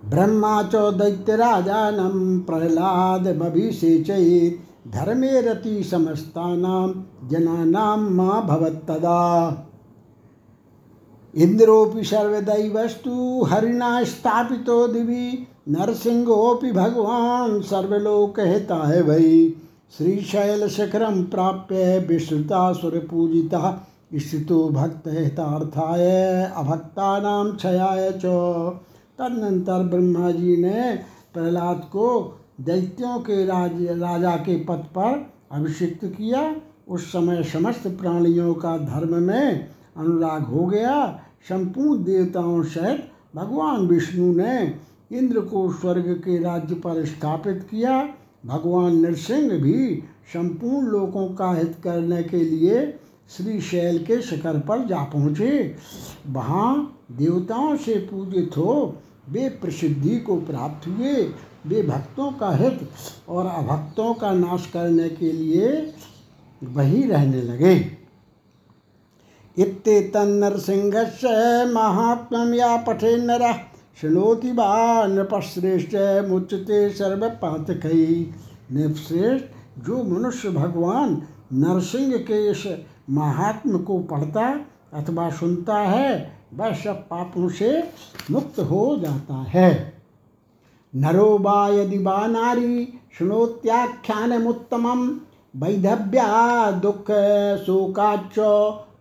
ब्रह्मा 0.10 0.62
च 0.64 0.76
दैत्यराजानं 0.94 2.40
प्रह्लाद 2.42 3.28
बभिषेचयेत् 3.38 4.92
धर्मे 4.94 5.42
रति 5.42 5.84
समस्तानां 5.84 6.88
जनानां 7.30 7.98
मा 8.12 8.40
भवत्तदा 8.42 9.20
इंद्रोपि 11.34 12.04
सर्वदैवस्तु 12.04 13.44
हरिणा 13.46 13.92
स्थापितो 14.04 14.88
दिवि 14.88 15.26
भगवान 16.74 17.60
सर्वलोकहिता 17.62 18.76
है 18.88 19.02
वही 19.02 19.50
श्रीशैल 19.98 20.68
शिखरम 20.70 21.22
प्राप्य 21.26 22.00
विश्रुता 22.10 22.72
सुरपूजिता 22.74 23.62
स्थितो 24.16 24.68
भक्त 24.70 25.08
हितार्थाय 25.08 26.06
अभक्तानाम 26.58 27.52
क्षयाय 27.56 28.12
च। 28.26 28.26
तदनंतर 29.20 29.84
ब्रह्मा 29.84 30.32
जी 30.32 30.56
ने 30.58 30.96
प्रहलाद 31.34 31.80
को 31.92 32.08
दैत्यों 32.62 33.20
के 33.20 33.46
राज, 33.46 33.82
राजा 33.82 34.36
के 34.36 34.56
पद 34.66 34.86
पर 34.98 35.32
अभिषिक्त 35.52 36.06
किया। 36.06 36.56
उस 36.88 37.12
समय 37.12 37.44
समस्त 37.44 37.88
प्राणियों 37.88 38.54
का 38.54 38.78
धर्म 38.78 39.16
में 39.16 39.68
अनुराग 39.98 40.44
हो 40.44 40.66
गया। 40.66 40.96
संपूर्ण 41.50 42.04
देवताओं 42.04 42.64
सहित 42.64 43.10
भगवान 43.36 43.88
विष्णु 43.88 44.32
ने 44.36 44.78
इंद्र 45.12 45.42
को 45.42 45.72
स्वर्ग 45.74 46.12
के 46.26 46.38
राज्य 46.40 46.76
पर 46.76 47.06
स्थापित 47.06 47.68
किया। 47.72 48.02
भगवान 48.46 48.96
नरसिंह 48.96 49.52
भी 49.62 50.04
संपूर्ण 50.34 50.88
लोगों 50.88 51.28
का 51.28 51.52
हित 51.54 51.76
करने 51.84 52.24
के 52.24 52.38
लिए 52.38 53.00
श्री 53.38 53.60
शैल 53.62 53.98
के 54.06 54.22
शिखर 54.22 54.60
पर 54.60 54.86
जा 54.86 55.04
पहुँचे। 55.04 55.76
वहाँ 56.28 57.00
देवताओं 57.12 57.76
से 57.76 57.94
पूजित 57.94 58.58
हो 58.58 58.96
वे 59.30 59.50
प्रसिद्धि 59.50 60.18
को 60.20 60.36
प्राप्त 60.36 60.88
हुए। 60.88 61.14
वे 61.68 61.82
भक्तों 61.84 62.32
का 62.32 62.50
हित 62.52 62.90
और 63.30 63.46
अभक्तों 63.46 64.14
का 64.14 64.32
नाश 64.34 64.70
करने 64.74 65.10
के 65.10 65.32
लिए 65.32 65.94
वही 66.64 67.04
रहने 67.04 67.42
लगे। 67.42 67.76
इत्येतन्नरसिंहस्य 69.58 71.28
महात्म्यं 71.66 72.54
या 72.54 72.78
पठे 72.78 73.16
नरः, 73.18 73.54
शृणोति 74.02 74.52
वा 74.52 75.06
नृपश्रेष्ठ 75.08 75.96
मुच्यते 76.30 76.90
सर्वपातकई 76.90 78.34
नृपश्रेष्ठ 78.72 79.46
जो 79.86 80.04
मनुष्य 80.04 80.50
भगवान 80.50 81.22
नरसिंह 81.54 82.18
के 82.18 82.50
इस 82.52 82.64
महात्म 83.10 83.78
को 83.80 84.00
पढ़ता 84.00 84.46
अथवा 84.94 85.30
सुनता 85.30 85.78
है 85.78 86.39
वह 86.54 86.74
सब 86.74 87.02
पापों 87.08 87.50
से 87.50 87.84
मुक्त 88.32 88.60
हो 88.60 88.98
जाता 88.98 89.34
है। 89.34 89.94
नरो 90.96 91.38
वा 91.38 91.70
यदि 91.70 91.98
वा 91.98 92.28
नारी 92.28 92.94
शृणोत्याख्यानमुत्तमं 93.18 95.20
वैधव्या 95.56 96.72
दुख 96.72 97.06
शोकाच 97.66 98.36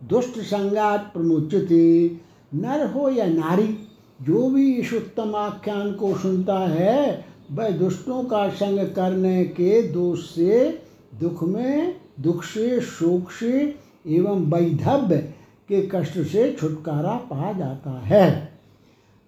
दुष्ट 0.09 0.39
संगात 0.39 1.09
प्रमुचते 1.13 2.17
नर 2.53 2.87
हो 2.87 3.09
या 3.09 3.25
नारी, 3.25 3.87
जो 4.21 4.49
भी 4.49 4.73
इस 4.73 4.93
उत्तम 4.93 5.35
आख्यान 5.35 5.93
को 5.93 6.17
सुनता 6.17 6.59
है, 6.59 7.25
वह 7.51 7.69
दुष्टों 7.69 8.23
का 8.23 8.49
संग 8.49 8.79
करने 8.79 9.43
के 9.43 9.81
दोष 9.81 10.35
से 10.35 10.83
दुख 11.19 11.43
में, 11.43 11.95
दुख 12.19 12.43
से, 12.43 12.81
शोक 12.81 13.31
से 13.31 13.75
एवं 14.07 14.51
वैधव्य 14.51 15.33
के 15.69 15.89
कष्ट 15.95 16.13
से 16.13 16.57
छुटकारा 16.59 17.11
पा 17.11 17.53
जाता 17.53 17.89
है। 17.89 18.51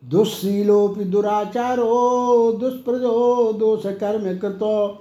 दुस्शीलोपि 0.10 1.04
दुराचारो, 1.04 2.52
दुष्प्रजो 2.52 3.54
दोष 3.54 3.86
कर्म 3.86 4.40
कृतो, 4.40 5.00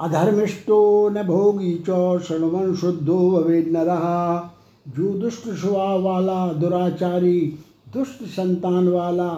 अधर्मिष्टो 0.00 1.08
न 1.08 1.22
भोगी 1.22 1.84
च 1.88 2.20
शृणवन 2.22 2.74
शुद्धो 2.74 3.30
भवे 3.30 3.60
रहा 3.60 4.54
जो 4.88 5.18
दुष्ट 5.18 5.48
स्वभाव 5.48 6.02
वाला, 6.02 6.52
दुराचारी, 6.52 7.58
दुष्ट 7.94 8.24
संतान 8.24 8.88
वाला, 8.88 9.28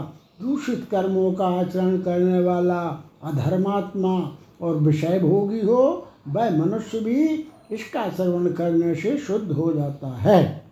दूषित 0.42 0.86
कर्मों 0.90 1.32
का 1.32 1.46
आचरण 1.46 1.98
करने 1.98 2.40
वाला, 2.40 3.04
अधर्मात्मा 3.24 4.36
और 4.62 4.76
विषय 4.76 5.18
भोगी 5.18 5.60
हो, 5.60 6.06
वह 6.28 6.64
मनुष्य 6.64 7.00
भी 7.00 7.48
इसका 7.72 8.10
श्रवण 8.10 8.52
करने 8.52 8.94
से 8.94 9.18
शुद्ध 9.18 9.52
हो 9.52 9.72
जाता 9.72 10.06
है। 10.06 10.63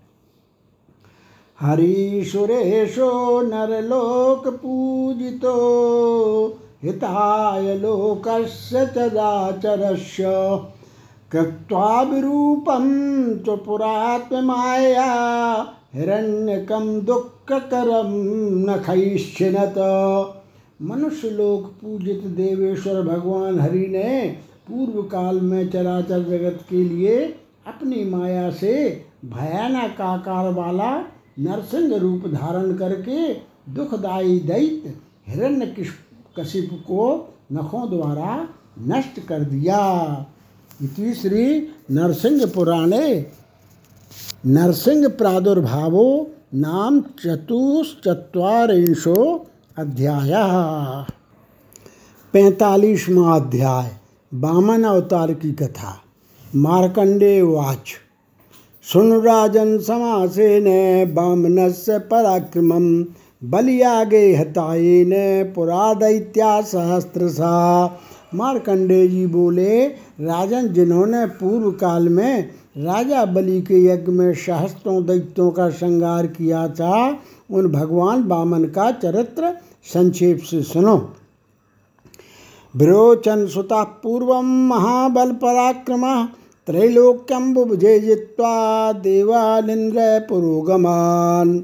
हरि 1.63 2.25
सुरेशो 2.33 3.41
नरलोक 3.43 4.49
पूजितो 4.49 5.57
हिताय 6.83 7.79
लोकस्य 7.79 8.87
चराचरस्य। 8.87 10.25
कृत्वा 11.33 12.03
विरूपं 12.03 12.89
च 13.39 13.49
पुरात्ममाया, 13.49 15.07
हिरण्यकं 15.95 17.05
दुःखकरं 17.05 18.11
नखैश्चिनत 18.67 19.75
मनुष्य 20.83 21.31
लोक 21.31 21.63
पूजित 21.63 22.25
देवेश्वर 22.25 23.03
भगवान 23.03 23.61
हरि 23.61 23.87
ने 23.87 24.37
पूर्व 24.69 25.03
काल 25.03 25.41
में 25.41 25.71
चराचर 25.71 26.23
जगत 26.23 26.65
के 26.71 26.85
लिए 26.85 27.17
अपनी 27.67 28.05
माया 28.05 28.51
से 28.51 29.05
भयानक 29.25 30.01
आकार 30.01 30.53
वाला 30.53 31.05
नरसिंह 31.39 31.97
रूप 31.97 32.29
धारण 32.29 32.77
करके 32.77 33.35
दुखदायी 33.75 34.39
दैत्य 34.39 34.95
हिरण्य 35.29 35.87
कशिप 36.41 36.71
को 36.73 37.35
नखों 37.53 37.91
द्वारा 37.91 38.49
नष्ट 38.79 39.21
कर 39.21 39.41
दिया। 39.41 40.27
श्री 41.15 41.69
नरसिंह 41.91 42.47
पुराणे 42.47 43.33
नरसिंह 44.47 45.09
प्रादुर्भावो 45.09 46.31
नाम 46.55 47.01
चतुश्चत्वारिंशो 47.01 49.47
अध्याय। 49.79 50.31
पैंतालीसवा 52.33 53.37
अध्याय, 53.37 53.97
बामन 54.35 54.85
अवतार 54.85 55.35
की 55.35 55.53
कथा 55.53 56.03
मार्कंडे 56.57 57.43
वाच। 57.43 57.93
सुन 58.87 59.13
राजन 59.13 59.79
समासेन 59.79 60.65
बामनस्य 61.15 61.99
पराक्रमं, 61.99 63.05
बलियागे 63.45 64.35
हतायेन 64.35 65.13
पुरा 65.53 65.95
दैत्या 65.95 66.61
सहस्त्रसा। 66.61 67.53
मार्कंडे 68.35 69.09
जी 69.09 69.27
बोले, 69.27 69.87
राजन 70.21 70.69
जिन्होंने 70.69 71.27
पूर्व 71.27 71.71
काल 71.71 72.09
में 72.09 72.43
राजा 72.79 73.25
बलि 73.25 73.61
के 73.61 73.85
यज्ञ 73.85 74.13
में 74.13 74.35
सहस्त्रों 74.35 75.07
दैत्यों 75.07 75.51
का 75.51 75.71
श्रृंगार 75.71 76.27
किया 76.27 76.69
था, 76.69 77.19
उन 77.51 77.69
भगवान 77.69 78.29
बामन 78.29 78.65
का 78.65 78.91
चरित्र 78.91 79.57
संक्षेप 79.85 80.39
से 80.39 80.63
सुनो। 80.63 80.97
विरोचन 82.77 83.47
सुता 83.47 83.83
पूर्व 83.83 84.41
महाबल 84.43 85.33
पराक्रम 85.33 86.29
त्रैलोक्यम 86.67 87.55
बुभुजे 87.55 88.01
जित्वा 88.01 88.93
देवानिंद्र 88.93 90.27
पुरोगमान। 90.29 91.59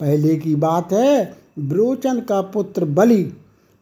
पहले 0.00 0.36
की 0.36 0.54
बात 0.56 0.92
है, 0.92 1.36
ब्रोचन 1.58 2.20
का 2.20 2.40
पुत्र 2.40 2.84
बलि, 2.84 3.32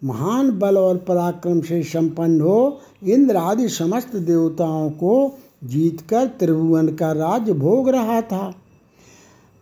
महान 0.04 0.50
बल 0.58 0.78
और 0.78 0.96
पराक्रम 0.96 1.60
से 1.60 1.82
संपन्न 1.82 2.40
हो, 2.40 2.80
इंद्र 3.04 3.36
आदि 3.36 3.68
समस्त 3.68 4.16
देवताओं 4.16 4.90
को 4.90 5.38
जीतकर 5.64 6.26
त्रिभुवन 6.26 6.88
का 6.88 7.12
राज्य 7.12 7.52
भोग 7.52 7.88
रहा 7.88 8.20
था। 8.20 8.54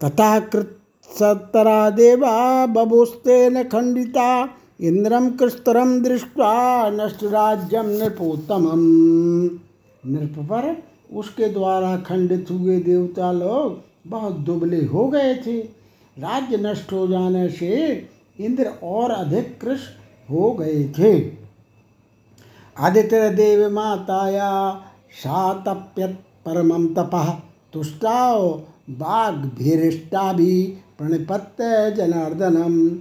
तथा 0.05 0.39
कृतरा 0.39 1.91
देवा 1.91 2.67
बबुस्ते 2.67 3.51
न 3.51 3.63
खंडिता 3.63 4.49
इंद्रम 4.81 5.31
कृस्तरम 5.31 6.03
दृष्टवा 6.03 6.91
नष्ट 6.91 7.25
राज्यम 7.25 7.87
नृपोत्तम 7.87 8.69
नृप 10.07 10.35
पर 10.39 10.90
उसके 11.13 11.49
द्वारा 11.49 11.97
खंडित 11.97 12.51
हुए 12.51 12.81
देवता 12.81 13.33
लोग 13.33 13.83
बहुत 14.11 14.37
दुबले 14.37 14.85
हो 14.85 15.09
गए 15.09 15.35
थे। 15.35 15.61
राज्य 16.19 16.57
नष्ट 16.57 16.93
हो 16.93 17.07
जाने 17.07 17.49
से 17.49 17.77
इंद्र 18.41 18.67
और 18.83 19.11
अधिक 19.11 19.61
कृष्ण 19.61 20.35
हो 20.35 20.51
गए 20.53 20.85
थे। 20.99 21.33
आदित्य 22.79 23.31
देव 23.31 23.71
माताया 23.71 24.83
सातप्यत 25.11 26.11
परम 26.47 26.95
तपः। 26.95 27.31
तुष्टाओ 27.73 28.59
बाघ 28.91 29.35
भीरिष्टा 29.35 30.33
भी 30.33 30.63
प्रणिपत्य 30.99 31.91
जनार्दनम। 31.91 32.99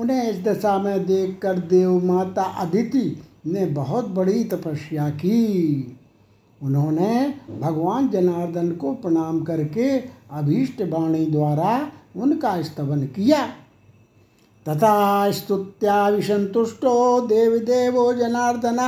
उन्हें 0.00 0.30
इस 0.30 0.42
दशा 0.44 0.78
में 0.78 1.06
देखकर 1.06 1.58
देव 1.58 2.04
माता 2.04 2.42
अदिति 2.42 3.22
ने 3.46 3.66
बहुत 3.66 4.08
बड़ी 4.08 4.44
तपस्या 4.44 5.10
की। 5.10 5.98
उन्होंने 6.62 7.34
भगवान 7.60 8.08
जनार्दन 8.08 8.72
को 8.72 8.92
प्रणाम 8.94 9.40
करके 9.40 9.98
अभीष्ट 10.32 10.82
वाणी 10.82 11.26
द्वारा 11.26 11.90
उनका 12.16 12.62
स्तवन 12.62 13.02
किया। 13.06 13.46
तथा 14.68 15.30
स्तुत्या 15.30 16.08
विसंतुष्टो 16.08 17.20
देवदेवो 17.20 18.12
जनार्दन 18.12 18.78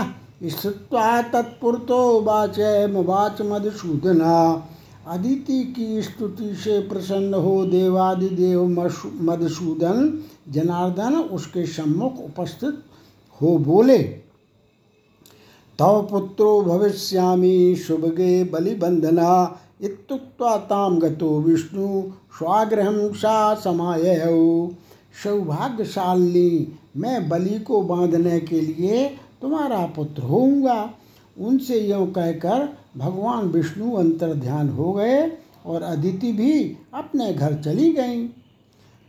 श्रुत्वा 0.51 1.23
तत्पुरतो 1.23 2.21
वाच 2.21 2.59
वाच 3.07 3.43
मधुसूदना। 3.43 4.69
अदिति 5.09 5.63
की 5.65 6.03
स्तुति 6.03 6.55
से 6.55 6.81
प्रसन्न 6.81 7.35
हो 7.35 7.67
देवादिदेव 7.67 8.65
मधुसूदन, 9.23 10.21
जनार्दन 10.49 11.15
उसके 11.17 11.67
सम्मुख 11.67 12.19
उपस्थित 12.19 12.83
हो 13.43 13.59
बोले। 13.59 14.24
तव 15.79 16.07
पुत्रो 16.11 16.61
भविष्यामि 16.63 17.75
शुभगे 17.77 18.45
बलिबंधना। 18.45 19.61
इत्युक्त्वा 19.81 20.57
ताम 20.57 20.99
गतो 20.99 21.39
विष्णु, 21.41 22.03
स्वाग्रहं 22.39 23.13
सा 23.13 23.55
समाययौ 23.55 24.71
सौभाग्यशाली 25.23 26.79
मैं 26.97 27.29
बलि 27.29 27.59
को 27.59 27.81
बांधने 27.83 28.41
के 28.41 28.61
लिए 28.61 29.07
तुम्हारा 29.43 29.85
पुत्र 29.87 30.23
होऊँगा। 30.23 30.79
उनसे 31.37 31.79
यूँ 31.81 32.07
कहकर 32.13 32.69
भगवान 32.97 33.47
विष्णु 33.47 33.93
अंतर 33.97 34.35
ध्यान 34.35 34.69
हो 34.69 34.93
गए 34.93 35.21
और 35.67 35.83
अदिति 35.83 36.33
भी 36.33 36.77
अपने 36.95 37.33
घर 37.35 37.55
चली 37.55 37.93
गई। 37.93 38.27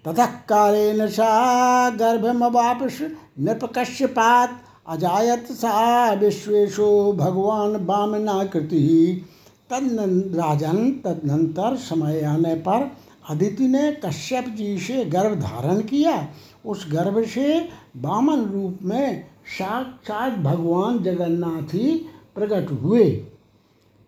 ततः 0.05 0.25
कालेन 0.25 1.07
सा 1.07 1.89
गर्भमवापस 1.89 2.99
नृपकश्यपात 3.39 4.61
अजायत 4.87 5.47
सा 5.51 6.13
विश्वेशो 6.13 7.13
भगवान 7.13 7.85
बामनाकृति 7.85 9.25
तद 9.69 9.87
राजन, 10.35 10.91
तदनंतर 11.05 11.75
समय 11.75 12.21
आने 12.21 12.55
पर 12.55 12.91
अदिति 13.29 13.67
ने 13.67 13.91
कश्यप 14.05 14.45
जी 14.47 14.77
से 14.77 15.05
गर्भ 15.05 15.39
धारण 15.39 15.81
किया। 15.81 16.27
उस 16.65 16.85
गर्भ 16.91 17.23
से 17.23 17.69
बामन 17.97 18.45
रूप 18.45 18.79
में 18.83 19.23
साक्षात 19.59 20.37
भगवान 20.39 21.03
जगन्नाथ 21.03 21.73
ही 21.73 21.95
प्रकट 22.35 22.71
हुए। 22.71 23.09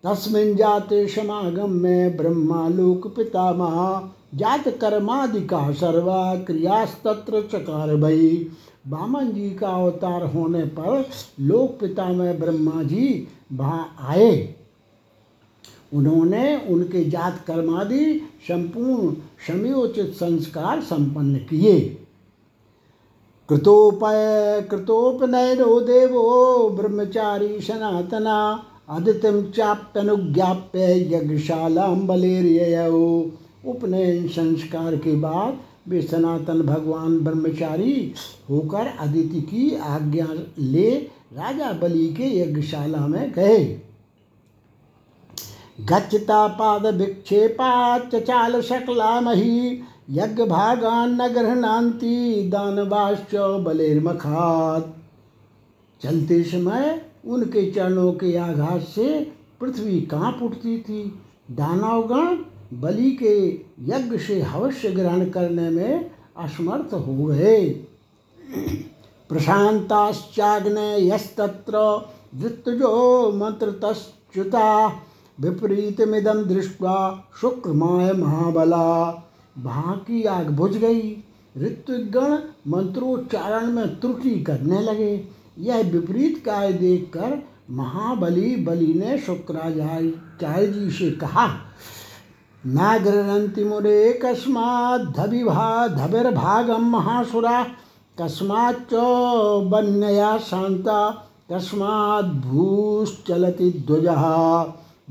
तस्मिन 0.04 0.56
जाते 0.56 1.08
समागम 1.08 1.70
में 1.70 2.18
ब्रह्मालोक 2.18 3.16
पितामह 3.16 4.10
जात 4.36 4.68
कर्मादि 4.68 5.42
का 5.42 5.72
सर्वा 5.72 6.36
क्रियास्तत्र 6.36 7.42
चकार 7.42 7.96
भई। 7.96 8.52
बामन 8.88 9.32
जी 9.32 9.50
का 9.50 9.68
अवतार 9.68 10.24
होने 10.24 10.64
पर 10.64 11.10
लोक 11.40 11.80
पिता 11.80 12.06
में 12.06 12.40
ब्रह्मा 12.40 12.84
जी 12.84 13.28
वहाँ 13.54 13.96
आए। 14.00 14.56
उन्होंने 15.94 16.56
उनके 16.58 17.04
जात 17.04 17.44
कर्मादि 17.48 18.22
संपूर्ण 18.48 19.14
समयोचित 19.48 20.12
संस्कार 20.14 20.82
संपन्न 20.82 21.36
किए। 21.36 21.80
कृतोपय, 23.50 24.68
कृतोपनयनो 24.72 25.80
देवो, 25.80 26.70
ब्रह्मचारी 26.70 27.60
सनातना 27.62 28.64
अदितिम 28.90 29.42
चाप्यनुज्ञाप्य 29.52 30.80
यज्ञशाला 31.16 31.88
बलेरियो 31.88 33.32
उपनयन 33.66 34.28
संस्कार 34.28 34.96
के 34.96 35.16
बाद 35.16 35.58
वे 35.88 36.02
सनातन 36.02 36.62
भगवान 36.62 37.20
ब्रह्मचारी 37.20 38.14
होकर 38.50 38.88
अदिति 39.00 39.42
की 39.42 39.76
आज्ञा 39.76 40.28
ले 40.60 40.92
राजा 41.34 41.72
बलि 41.72 42.08
के 42.08 42.38
यज्ञशाला 42.40 43.08
में 43.08 43.32
गए। 43.32 43.64
गच्छता 45.90 46.48
पाद 46.48 46.86
विक्षेपात 46.96 48.16
चाल 48.16 48.62
शकला 48.62 49.20
मही, 49.22 49.84
यज्ञ 50.10 50.44
भागान 50.44 51.22
न 51.22 51.28
गृहणांति 51.28 52.50
दानवाश्च 52.54 53.36
बलेरमखात 53.66 54.94
चलते 56.02 56.44
समय 56.44 57.02
उनके 57.26 57.72
चरणों 57.72 58.12
के 58.14 58.36
आघात 58.38 58.82
से 58.82 59.34
पृथ्वी 59.62 60.02
काँप 60.02 60.44
उठती 60.44 60.78
थी। 60.80 61.04
दानवगण 61.52 62.38
बलि 62.74 63.12
के 63.12 63.48
यज्ञ 63.80 64.18
से 64.18 64.42
अवश्य 64.42 64.90
ग्रहण 64.90 65.30
करने 65.30 65.70
में 65.70 66.12
असमर्थ 66.38 66.94
हो 66.94 67.26
गए 67.26 67.70
प्रशांताश्चाग्ने 69.30 71.08
यस्तत्र 71.08 72.08
धृतजो 72.36 73.32
मंत्रतश्च्युता 73.32 74.88
विपरीतमिदम 75.40 76.44
दृष्टवा 76.44 77.24
शुक्रमाय 77.42 78.12
महाबला। 78.14 79.10
वहाँ 79.58 79.98
की 79.98 80.24
आग 80.24 80.50
बुझ 80.50 80.78
गई। 80.78 81.24
ऋत्विगण 81.58 82.38
मंत्रोच्चारण 82.68 83.66
में 83.66 84.00
त्रुटि 84.00 84.44
करने 84.44 84.82
लगे। 84.82 85.28
यह 85.60 85.82
विपरीत 85.92 86.44
कार्य 86.46 86.74
देखकर 86.74 87.38
महाबली 87.70 88.56
बलि 88.56 88.94
ने 88.94 89.18
शुक्राचार्य 89.18 90.68
जी 90.68 90.92
से 90.92 91.12
कहा 91.12 91.48
नागरंति 92.68 93.64
मुरे 93.64 94.20
कस्मात 94.24 95.02
धभिभा 95.02 95.88
धभिर्भागम 95.88 96.90
महासुरा, 96.90 97.64
कस्माच्च 98.22 98.94
वन्यया 99.72 100.38
शांता 100.38 101.10
कस्मात् 101.52 102.26
भूश्चलति 102.26 103.84
ध्वज 103.88 104.08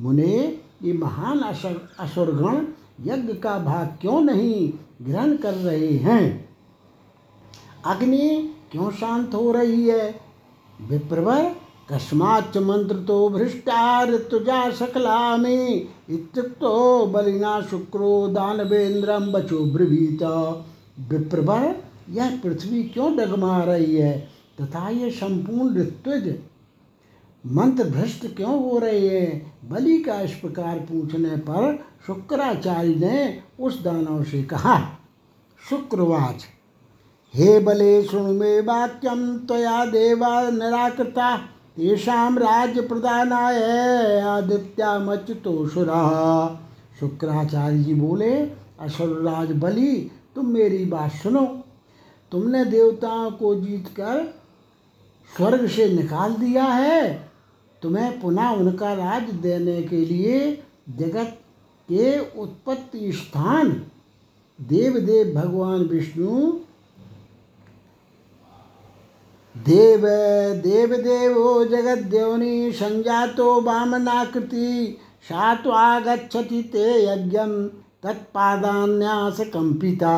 मुने, 0.02 0.60
ये 0.82 0.92
महान 0.92 1.40
असुर 1.40 1.88
असुरगण 2.00 2.66
यज्ञ 3.04 3.32
का 3.32 3.58
भाग 3.58 3.96
क्यों 4.00 4.20
नहीं 4.20 4.72
ग्रहण 5.02 5.36
कर 5.36 5.54
रहे 5.54 5.92
हैं? 5.92 6.48
अग्नि 7.86 8.54
क्यों 8.72 8.90
शांत 8.90 9.34
हो 9.34 9.52
रही 9.52 9.88
है? 9.88 10.20
विप्रवर 10.88 11.52
कस्माच्च 11.92 12.56
मंत्र 12.58 12.94
तो 12.96 13.28
भ्रष्टा 13.28 14.04
ऋतुजा 14.04 14.70
सकला 14.70 15.36
में 15.36 15.86
बलिना 17.12 17.60
शुक्रो 17.60 18.26
दानवेन्द्रम 18.28 19.30
बचो 19.32 19.58
ब्रवीत। 19.64 20.22
विप्रवर 21.10 21.76
यह 22.10 22.36
पृथ्वी 22.40 22.82
क्यों 22.84 23.16
डगमा 23.16 23.62
रही 23.64 23.96
है? 23.96 24.18
तथा 24.60 24.88
ये 24.88 25.10
संपूर्ण 25.10 25.76
ऋत्विज 25.76 26.38
मंत्र 27.44 27.84
भ्रष्ट 27.84 28.26
क्यों 28.36 28.58
हो 28.62 28.78
रहे 28.78 29.08
हैं? 29.08 29.52
बलि 29.68 29.98
का 29.98 30.20
इस 30.20 30.32
प्रकार 30.32 30.78
पूछने 30.82 31.36
पर 31.36 31.78
शुक्राचार्य 32.06 32.94
ने 32.96 33.42
उस 33.60 33.82
दानव 33.82 34.22
से 34.24 34.42
कहा, 34.42 34.78
शुक्रवाच, 35.60 36.44
हे 37.34 37.58
बले 37.58 38.02
शृणु 38.02 38.32
मे 38.32 38.60
वाक्यम 38.60 39.36
त्वया 39.38 39.84
देवा 39.86 40.40
निराकृता। 40.50 41.36
तेषां 41.76 42.38
राज्य 42.38 42.80
प्रदानाय 42.80 43.56
आदित्यामच्युतोषुरा 44.20 46.00
शुक्राचार्य 47.00 47.78
जी 47.78 47.94
बोले, 47.94 48.34
असुरराज 48.80 49.52
बलि, 49.52 50.10
तुम 50.34 50.46
मेरी 50.46 50.84
बात 50.84 51.10
सुनो। 51.10 51.62
तुमने 52.32 52.64
देवताओं 52.64 53.30
को 53.30 53.54
जीतकर 53.54 54.34
स्वर्ग 55.36 55.66
से 55.68 55.92
निकाल 55.92 56.32
दिया 56.32 56.64
है। 56.64 57.30
तुम्हें 57.82 58.20
पुनः 58.20 58.48
उनका 58.48 58.92
राज 58.92 59.34
देने 59.34 59.82
के 59.82 60.04
लिए 60.04 60.62
जगत 60.90 61.38
के 61.88 62.20
उत्पत्ति 62.40 63.12
स्थान 63.12 63.70
देव 64.60 64.98
देव 64.98 65.40
भगवान 65.40 65.80
विष्णु 65.80 66.52
देव 69.56 70.00
देव, 70.62 70.96
देवो 70.96 71.64
जगद्देवनी 71.64 72.72
संजातो 72.72 73.60
वामनाकृति 73.60 74.96
सा 75.22 75.54
तो 75.54 75.70
आगच्छति 75.70 76.62
ते 76.62 77.06
कंपिता 79.44 80.16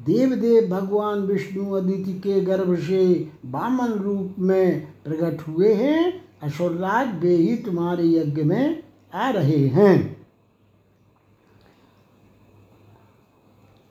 देव 0.00 0.34
देव, 0.34 0.68
भगवान, 0.68 1.18
विष्णु, 1.18 1.70
अदिति 1.72 2.12
के 2.12 2.40
गर्भ 2.40 2.76
से 2.76 3.30
वामन 3.46 3.92
रूप 3.92 4.34
में 4.38 4.86
प्रकट 5.04 5.48
हुए 5.48 5.72
हैं 5.72 6.24
असुरराज 6.42 7.20
वे 7.20 7.34
ही 7.34 7.56
तुम्हारे 7.56 8.04
यज्ञ 8.04 8.42
में 8.42 8.82
आ 9.14 9.30
रहे 9.30 9.66
हैं। 9.68 10.13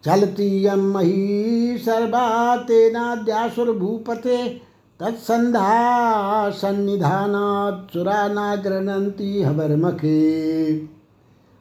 चलती 0.05 0.65
यम 0.65 0.79
मही 0.79 1.77
सर्वा 1.77 2.57
तेनाद्यासुरभूपते 2.57 4.61
तत्संधा 4.99 6.49
सन्निधानात् 6.49 7.93
सुरा 7.93 8.27
न 8.27 8.61
गृहणंती 8.61 9.41
हबरमखे 9.41 10.87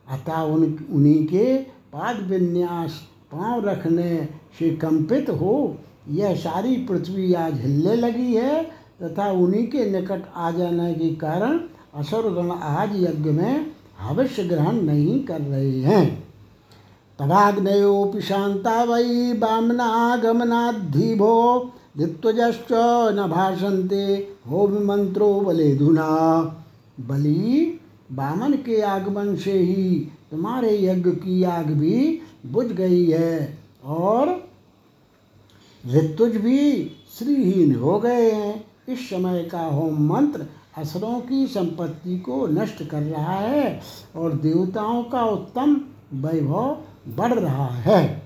अतः 0.09 0.41
उन, 0.41 0.79
उन्हीं 0.93 1.27
के 1.27 1.59
पाद 1.93 2.23
विन्यास 2.23 3.09
पाँव 3.33 3.69
रखने 3.69 4.29
से 4.59 4.71
कंपित 4.71 5.31
हो, 5.31 5.77
यह 6.09 6.35
सारी 6.35 6.77
पृथ्वी 6.77 7.35
आज 7.35 7.61
हिलने 7.61 7.95
लगी 7.95 8.35
है, 8.35 8.71
तथा 9.03 9.31
उन्हीं 9.31 9.67
के 9.67 9.91
निकट 9.91 10.23
आ 10.37 10.51
जाने 10.51 10.95
के 10.95 11.15
कारण 11.15 11.61
असुरगण 11.95 12.51
आज 12.51 12.91
यज्ञ 12.95 13.31
में 13.31 13.73
अवश्य 14.09 14.45
ग्रहण 14.45 14.73
नहीं 14.73 15.25
कर 15.25 15.41
रहे 15.41 15.81
हैं। 15.81 16.32
तवाग्नयोऽपि 17.23 18.21
शान्ता 18.21 18.77
वै 18.85 19.11
वामनागमनाद्धिभो 19.41 21.35
धित्वजश्च 21.99 22.71
न 23.17 23.27
भाषन्ते 23.31 24.05
होममन्त्रो 24.51 25.29
बलेधुना 25.41 26.09
बलि 27.01 27.45
वामन 28.13 28.53
के 28.67 28.81
आगमन 28.89 29.29
से 29.37 29.53
ही 29.53 29.85
तुम्हारे 30.31 30.73
यज्ञ 30.79 31.11
की 31.11 31.43
आग 31.53 31.69
भी 31.75 31.97
बुझ 32.47 32.67
गई 32.73 33.05
है 33.07 33.35
और 33.97 34.25
ऋतुज 35.85 36.37
भी 36.37 36.61
श्रीहीन 37.19 37.75
हो 37.75 37.99
गए 38.01 38.31
हैं। 38.31 38.55
इस 38.89 39.09
समय 39.11 39.43
का 39.45 39.65
होम 39.69 39.95
मंत्र 40.09 40.47
असुरों 40.79 41.21
की 41.21 41.47
संपत्ति 41.47 42.19
को 42.19 42.47
नष्ट 42.47 42.83
कर 42.89 43.03
रहा 43.03 43.39
है 43.39 43.81
और 44.17 44.33
देवताओं 44.39 45.03
का 45.05 45.23
उत्तम 45.31 45.81
वैभव 46.15 46.67
बढ़ 47.09 47.33
रहा 47.33 47.67
है। 47.67 48.23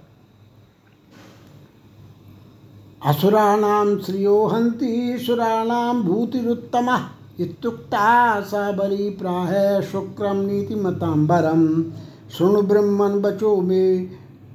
असुराणाम 3.07 3.99
श्रियो 3.99 4.47
हंति 4.47 5.19
सुराणाम 5.27 6.03
भूतिरुत्तम, 6.03 6.99
इत्युक्ता 7.41 8.41
स 8.41 8.51
बलि 8.55 9.11
प्राह 9.11 9.81
शुक्रम 9.81 10.37
नीतिमतांबरम 10.37 11.83
शृणु 12.31 12.63
ब्रह्मन 12.63 13.21
बचो 13.21 13.57
मे, 13.61 13.99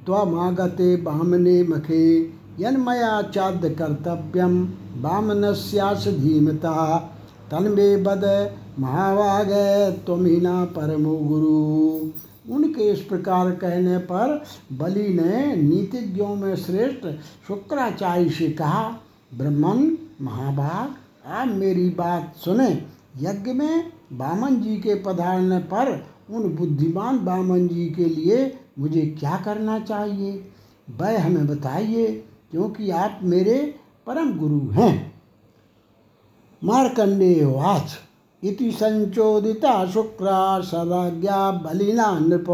त्वमागते 0.06 0.96
बामने 0.96 1.62
मखे, 1.62 2.22
यन्मया 2.60 3.22
चाद्य 3.22 3.70
कर्तव्यम 3.70 4.64
बामनस्यास 4.96 6.08
धीमता 6.08 6.98
तन्मे 7.50 7.96
बद 7.96 8.24
महावाग 8.78 9.50
त्वमीना 10.06 10.64
परमो 10.64 11.16
गुरु। 11.16 12.10
उनके 12.50 12.90
इस 12.90 13.00
प्रकार 13.00 13.50
कहने 13.50 13.98
पर 13.98 14.44
बलि 14.72 15.08
ने 15.08 15.56
नीतिज्ञों 15.56 16.34
में 16.34 16.56
श्रेष्ठ 16.56 17.06
शुक्राचार्य 17.46 18.30
से 18.30 18.48
कहा, 18.50 18.98
ब्रह्मन, 19.34 19.98
महाभाग, 20.20 20.94
आप 21.26 21.48
मेरी 21.48 21.88
बात 21.88 22.34
सुने। 22.36 22.68
यज्ञ 23.20 23.52
में 23.52 23.92
बामन 24.12 24.60
जी 24.60 24.76
के 24.76 24.94
पधारने 24.94 25.58
पर 25.58 26.06
उन 26.30 26.54
बुद्धिमान 26.54 27.24
बामन 27.24 27.68
जी 27.68 27.86
के 27.86 28.04
लिए 28.04 28.58
मुझे 28.78 29.06
क्या 29.20 29.36
करना 29.44 29.78
चाहिए? 29.78 30.52
वह 30.90 31.22
हमें 31.26 31.46
बताइए, 31.46 32.06
क्योंकि 32.50 32.90
आप 32.90 33.20
मेरे 33.22 33.74
परम 34.06 34.38
गुरु 34.38 34.60
हैं। 34.70 35.12
मार्कंडेय 36.64 37.44
वाच 37.44 37.98
इति 38.44 38.70
संचोदिता 38.70 39.86
शुक्रा 39.86 40.60
सदाज्ञा 40.60 41.50
बलिना 41.50 42.18
नृप। 42.18 42.46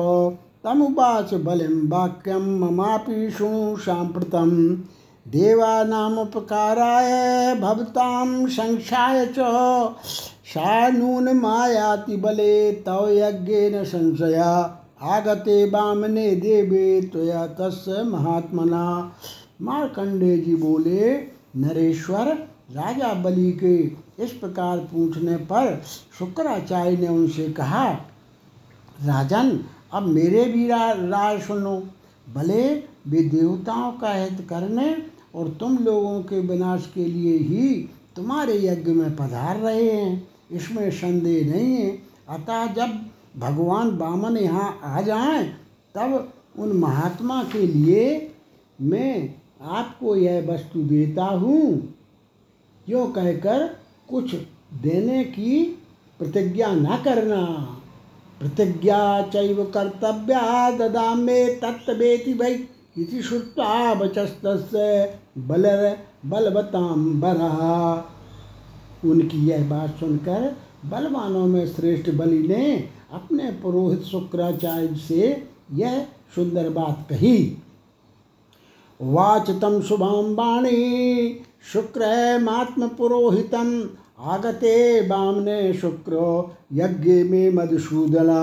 तमुवाच 0.65 1.35
बलिं 1.35 1.89
वाक्यं 1.89 2.61
ममापि 2.61 3.31
शृणु 3.31 3.77
साम्प्रतं। 3.77 4.77
देवानामुपकाराय 5.29 6.35
भवतां 7.55 8.47
संक्षाय 8.47 9.27
च। 9.27 9.37
सा 10.45 10.89
नूनमायाति 10.89 12.17
बले 12.17 12.73
तव 12.73 13.09
यज्ञेन 13.11 13.85
संशया। 13.85 14.79
आगते 15.03 15.71
वामने 15.71 16.31
देवे 16.31 17.01
त्वया 17.13 17.47
तस्य 17.47 18.03
महात्मना। 18.03 19.13
मार्कंडे 19.63 20.39
जी 20.39 20.55
बोले, 20.55 21.19
नरेश्वर, 21.57 22.25
राजा 22.73 23.15
बलि 23.15 23.53
के 23.53 24.08
इस 24.19 24.31
प्रकार 24.33 24.79
पूछने 24.85 25.37
पर 25.51 25.83
शुक्राचार्य 26.19 26.97
ने 26.97 27.09
उनसे 27.09 27.49
कहा, 27.51 27.89
राजन, 29.05 29.59
अब 29.93 30.07
मेरे 30.07 30.45
भी 30.45 30.67
राय 30.69 31.39
सुनो। 31.41 31.77
भले 32.27 32.65
वे 33.09 33.23
देवताओं 33.25 33.93
का 33.93 34.13
हित 34.15 34.47
करने 34.51 34.97
और 35.35 35.49
तुम 35.51 35.79
लोगों 35.79 36.21
के 36.23 36.41
विनाश 36.41 36.91
के 36.95 37.05
लिए 37.05 37.37
ही 37.39 37.71
तुम्हारे 38.17 38.59
यज्ञ 38.59 38.93
में 38.93 39.17
पधार 39.17 39.57
रहे 39.57 39.91
हैं, 39.91 40.29
इसमें 40.51 40.91
संदेह 40.91 41.51
नहीं 41.51 41.75
है। 41.75 41.91
अतः 42.29 42.67
जब 42.75 42.99
भगवान 43.39 43.97
बामन 43.99 44.37
यहाँ 44.37 44.79
आ 44.85 45.01
जाएँ, 45.03 45.45
तब 45.95 46.33
उन 46.59 46.73
महात्मा 46.73 47.43
के 47.45 47.67
लिए 47.67 48.33
मैं 48.79 49.35
आपको 49.63 50.17
यह 50.17 50.47
वस्तु 50.49 50.83
देता 50.85 51.25
हूँ। 51.25 51.95
यो 52.87 53.07
कहकर 53.07 53.69
कुछ 54.11 54.35
देने 54.83 55.25
की 55.25 55.63
प्रतिज्ञा 56.21 56.73
न 56.73 57.01
करना। 57.05 57.43
प्रतिज्ञा 58.41 58.99
चैव 59.23 59.65
कर्तव्या 59.65 60.71
ददा 60.71 61.15
मे 61.15 61.45
तत्वेति 61.55 62.35
भई 62.35 62.55
इति 62.99 63.23
श्रुत्वा 63.23 63.93
वचस्तस्य 63.93 65.19
बलर 65.39 65.97
बलवताम 66.27 67.21
बरहा 67.21 67.77
उनकी 69.05 69.47
यह 69.47 69.69
बात 69.69 69.99
सुनकर 70.01 70.57
बलवानों 70.85 71.47
में 71.47 71.67
श्रेष्ठ 71.67 72.11
बलि 72.11 72.39
ने 72.49 72.89
अपने 73.13 73.51
पुरोहित 73.53 74.03
शुक्राचार्य 74.03 74.97
से 74.97 75.47
यह 75.73 76.01
सुंदर 76.35 76.69
बात 76.71 77.07
कही। 77.11 77.37
वाच 79.01 79.51
तम 79.51 79.81
शुभम 79.81 80.35
वाणी 80.35 81.29
शुक्र 81.63 82.01
मात्म 82.43 82.89
पुरोहितम 82.89 83.91
आगते 84.21 85.03
बामने 85.03 85.75
शुक्र, 85.75 86.45
यज्ञ 86.73 87.11
में 87.11 87.55
मधुसूदना। 87.55 88.41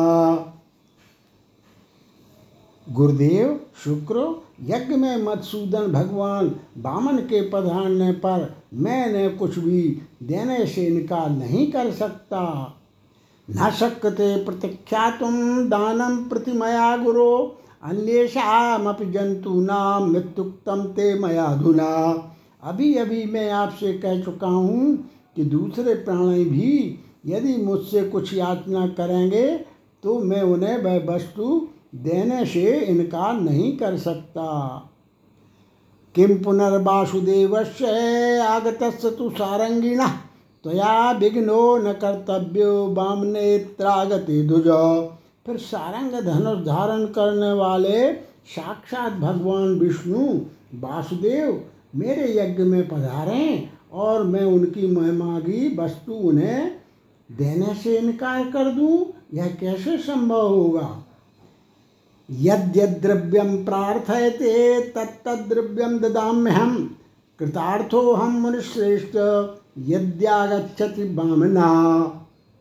गुरुदेव, 2.91 3.59
शुक्र, 3.83 4.41
यज्ञ 4.63 4.95
में 4.95 5.23
मधुसूदन 5.23 5.91
भगवान 5.91 6.55
बामन 6.77 7.17
के 7.17 7.49
पधारने 7.49 8.11
पर 8.11 8.55
मैंने 8.73 9.29
कुछ 9.29 9.59
भी 9.59 10.01
देने 10.23 10.65
से 10.65 10.85
इनकार 10.85 11.29
नहीं 11.29 11.71
कर 11.71 11.91
सकता। 11.91 12.73
न 13.51 13.71
शक्यते 13.71 14.43
प्रतीक्षातुम 14.45 15.65
दानम 15.69 16.29
प्रतिमया 16.29 16.97
गुरो, 16.97 17.57
अन्येषामपि 17.83 19.05
जंतूनाम 19.05 20.11
मृत्युक्तम 20.11 20.83
ते 20.83 21.19
मयाधुना 21.19 22.31
अभी 22.65 22.93
अभी 22.95 23.25
मैं 23.25 23.49
आपसे 23.51 23.93
कह 23.93 24.21
चुका 24.21 24.47
हूँ 24.47 24.95
कि 25.35 25.43
दूसरे 25.43 25.93
प्राणी 25.95 26.45
भी 26.45 26.99
यदि 27.25 27.55
मुझसे 27.57 28.03
कुछ 28.03 28.33
याचना 28.33 28.87
करेंगे 28.87 29.47
तो 30.03 30.19
मैं 30.19 30.41
उन्हें 30.41 30.77
वह 30.77 30.97
वस्तु 31.05 31.67
देने 31.95 32.45
से 32.45 32.79
इनकार 32.79 33.39
नहीं 33.41 33.71
कर 33.77 33.97
सकता। 33.97 34.47
किम 36.15 36.37
पुनर्वासुदेव 36.43 37.63
से 37.63 38.39
आगतस्य 38.39 39.09
तु 39.11 39.29
सारंगिणः, 39.29 40.11
त्वया 40.65 41.11
विघ्नो 41.11 41.77
न 41.77 41.93
कर्तव्यो 41.93 42.73
वामनेत्रागति 42.93 44.41
दुज। 44.41 44.67
फिर 45.45 45.57
सारंग 45.57 46.19
धनुष 46.23 46.65
धारण 46.65 47.05
करने 47.05 47.51
वाले 47.53 48.13
साक्षात 48.47 49.13
भगवान 49.13 49.79
विष्णु 49.79 50.27
वासुदेव 50.79 51.51
मेरे 51.95 52.39
यज्ञ 52.39 52.63
में 52.63 52.87
पधारें 52.87 53.69
और 53.93 54.23
मैं 54.23 54.43
उनकी 54.43 54.87
महिमा 54.87 55.39
की 55.39 55.75
वस्तु 55.75 56.13
उन्हें 56.13 56.71
देने 57.31 57.73
से 57.75 57.97
इनकार 57.97 58.43
कर 58.43 58.71
दूँ, 58.71 59.05
यह 59.33 59.47
कैसे 59.47 59.97
संभव 59.97 60.47
होगा? 60.47 61.05
यद्यद्रव्यम 62.31 63.65
प्रार्थयते 63.65 64.81
तत्तद्रव्यम 64.81 65.99
ददाम्यहम 65.99 66.95
कृतार्थो 67.39 68.13
हम 68.13 68.31
मुनिश्रेष्ठ 68.31 69.15
यद्यागछति 69.79 71.03
बामना। 71.03 71.71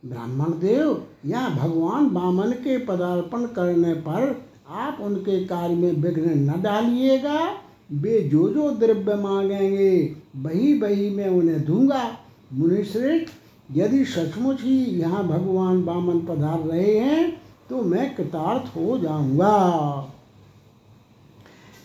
ब्राह्मण 0.05 0.51
देव, 0.51 1.05
या 1.27 1.49
भगवान 1.49 2.11
बामन 2.11 2.51
के 2.51 2.79
पदार्पण 2.79 3.47
करने 3.47 3.95
पर 3.95 4.45
आप 4.69 4.99
उनके 5.01 5.45
कार्य 5.45 5.75
में 5.75 5.93
विघ्न 5.93 6.51
न 6.51 6.63
डालिएगा। 6.63 7.64
वे 7.91 8.21
जो 8.23 8.49
जो 8.49 8.71
द्रव्य 8.71 9.15
मांगेंगे 9.15 10.17
वही 10.37 10.79
वही 10.81 11.09
मैं 11.11 11.29
उन्हें 11.29 11.65
दूँगा। 11.65 12.05
मुनिश्रेष्ठ 12.53 13.33
यदि 13.69 14.05
सचमुच 14.05 14.61
ही 14.61 14.77
यहाँ 15.01 15.27
भगवान 15.29 15.85
बामन 15.85 16.19
पधार 16.27 16.61
रहे 16.61 16.99
हैं 16.99 17.31
तो 17.71 17.83
मैं 17.83 18.15
कृतार्थ 18.17 18.77
हो 18.77 18.99
जाऊँगा। 18.99 20.11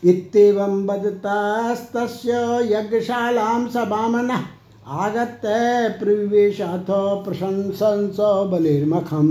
इत्येवं 0.04 0.86
वदतास्तस्य 0.88 2.32
यज्ञशालां 2.72 3.68
स 3.68 3.88
वामनः 3.90 4.44
आगत्य 4.98 5.90
प्रविवेशाथ 6.00 6.92
प्रशंसन 7.26 8.10
स 8.14 8.20
बलिर्मखम। 8.52 9.30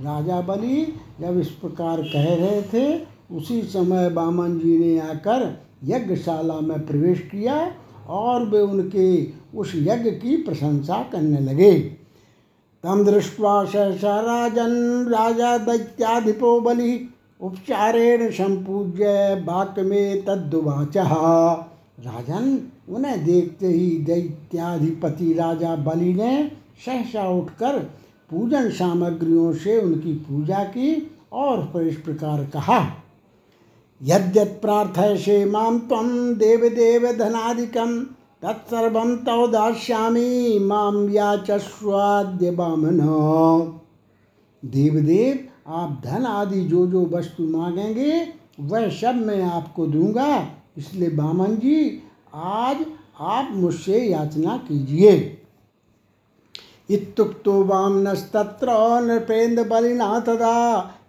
राजा 0.00 0.40
बलि 0.40 0.82
जब 1.20 1.38
इस 1.40 1.48
प्रकार 1.56 2.02
कह 2.04 2.34
रहे 2.34 2.62
थे, 2.64 2.84
उसी 3.32 3.62
समय 3.62 4.08
बामन 4.10 4.58
जी 4.58 4.78
ने 4.78 4.98
आकर 5.00 5.44
यज्ञशाला 5.84 6.60
में 6.60 6.86
प्रवेश 6.86 7.20
किया 7.20 7.72
और 8.08 8.44
वे 8.44 8.60
उनके 8.60 9.26
उस 9.58 9.72
यज्ञ 9.76 10.10
की 10.10 10.36
प्रशंसा 10.36 11.02
करने 11.12 11.40
लगे। 11.40 11.78
तम 12.84 13.04
दृष्ट्वा 13.04 13.64
सहसा 13.64 14.20
राजन 14.20 15.06
राजा 15.08 15.56
दैत्याधिपो 15.58 16.60
बलि 16.60 17.08
उपचारेण 17.40 18.30
संपूज्य 18.30 19.06
वाक्य 19.46 19.82
में 19.82 20.24
तद्वाच 20.24 20.96
राजन, 20.96 22.58
उन्हें 22.88 23.24
देखते 23.24 23.66
ही 23.66 23.90
दैत्याधिपति 23.98 25.32
राजा 25.32 25.74
बलि 25.76 26.12
ने 26.14 26.50
सहसा 26.84 27.28
उठकर 27.28 27.78
पूजन 28.30 28.70
सामग्रियों 28.70 29.52
से 29.52 29.78
उनकी 29.78 30.12
पूजा 30.12 30.64
की 30.64 31.10
और 31.32 31.82
इस 31.82 31.96
प्रकार 31.96 32.44
कहा। 32.44 32.78
यद्यत 34.02 34.58
प्रार्थय 34.62 35.16
से 35.16 35.44
माम 35.44 35.78
तम 35.78 36.34
देव 36.34 36.68
देव 36.68 37.12
धनादिकम 37.12 38.06
तव 39.16 39.46
दास्यामी 39.46 40.58
माम 40.58 41.10
याचस्वाद्य 41.10 42.50
बामन। 42.50 43.00
देवदेव, 44.64 45.48
आप 45.72 46.02
धन 46.04 46.26
आदि 46.26 46.60
जो 46.60 46.86
जो 46.86 47.06
वस्तु 47.06 47.42
मांगेंगे, 47.42 48.28
वह 48.60 48.88
सब 48.88 49.14
मैं 49.14 49.42
आपको 49.42 49.86
दूँगा। 49.86 50.48
इसलिए 50.78 51.10
बामन 51.10 51.56
जी, 51.56 52.02
आज 52.34 52.76
आप 53.20 53.50
मुझसे 53.54 54.00
याचना 54.00 54.56
कीजिए। 54.56 55.39
इत्युक्तो 56.90 57.52
वामनस्तत्र 57.64 58.68
नृपेन्द्र 59.02 59.64
बलिना 59.64 60.18
तदा 60.20 60.56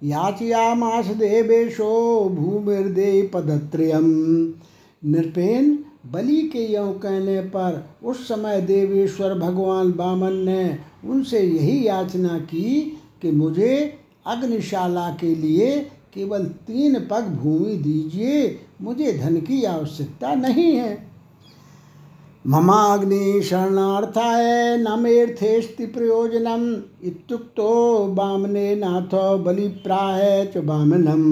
याचयामास 0.04 1.06
देवेशो 1.06 1.94
भूमिर्दे 2.30 3.22
पदत्रयम 3.34 4.10
नृपेन 5.06 5.78
बलि 6.06 6.42
के 6.42 6.66
यों 6.74 6.92
कहने 6.94 7.42
पर 7.42 7.84
उस 8.04 8.28
समय 8.28 8.62
देवेश्वर 8.62 9.34
भगवान 9.40 9.92
बामन 9.92 10.34
ने 10.34 10.78
उनसे 11.10 11.40
यही 11.40 11.88
याचना 11.88 12.38
की 12.40 12.98
कि 13.22 13.32
मुझे 13.32 14.00
अग्निशाला 14.28 15.10
के 15.10 15.36
लिए 15.36 15.80
केवल 16.14 16.44
तीन 16.68 17.00
पग 17.00 17.28
भूमि 17.42 17.76
दीजिए, 17.78 18.60
मुझे 18.82 19.12
धन 19.14 19.38
की 19.38 19.64
आवश्यकता 19.64 20.34
नहीं 20.36 20.76
है। 20.76 21.11
ममाग्नि 22.46 23.42
शरणार्थाय 23.44 24.78
न 24.78 25.00
मेर्थेस्ति 25.00 25.86
प्रयोजनम। 25.86 26.64
इत्युक्तो 27.04 28.06
बामने 28.08 28.76
नाथ 28.76 29.14
बलिप्राय 29.44 30.46
च 30.46 30.64
बामनम। 30.64 31.24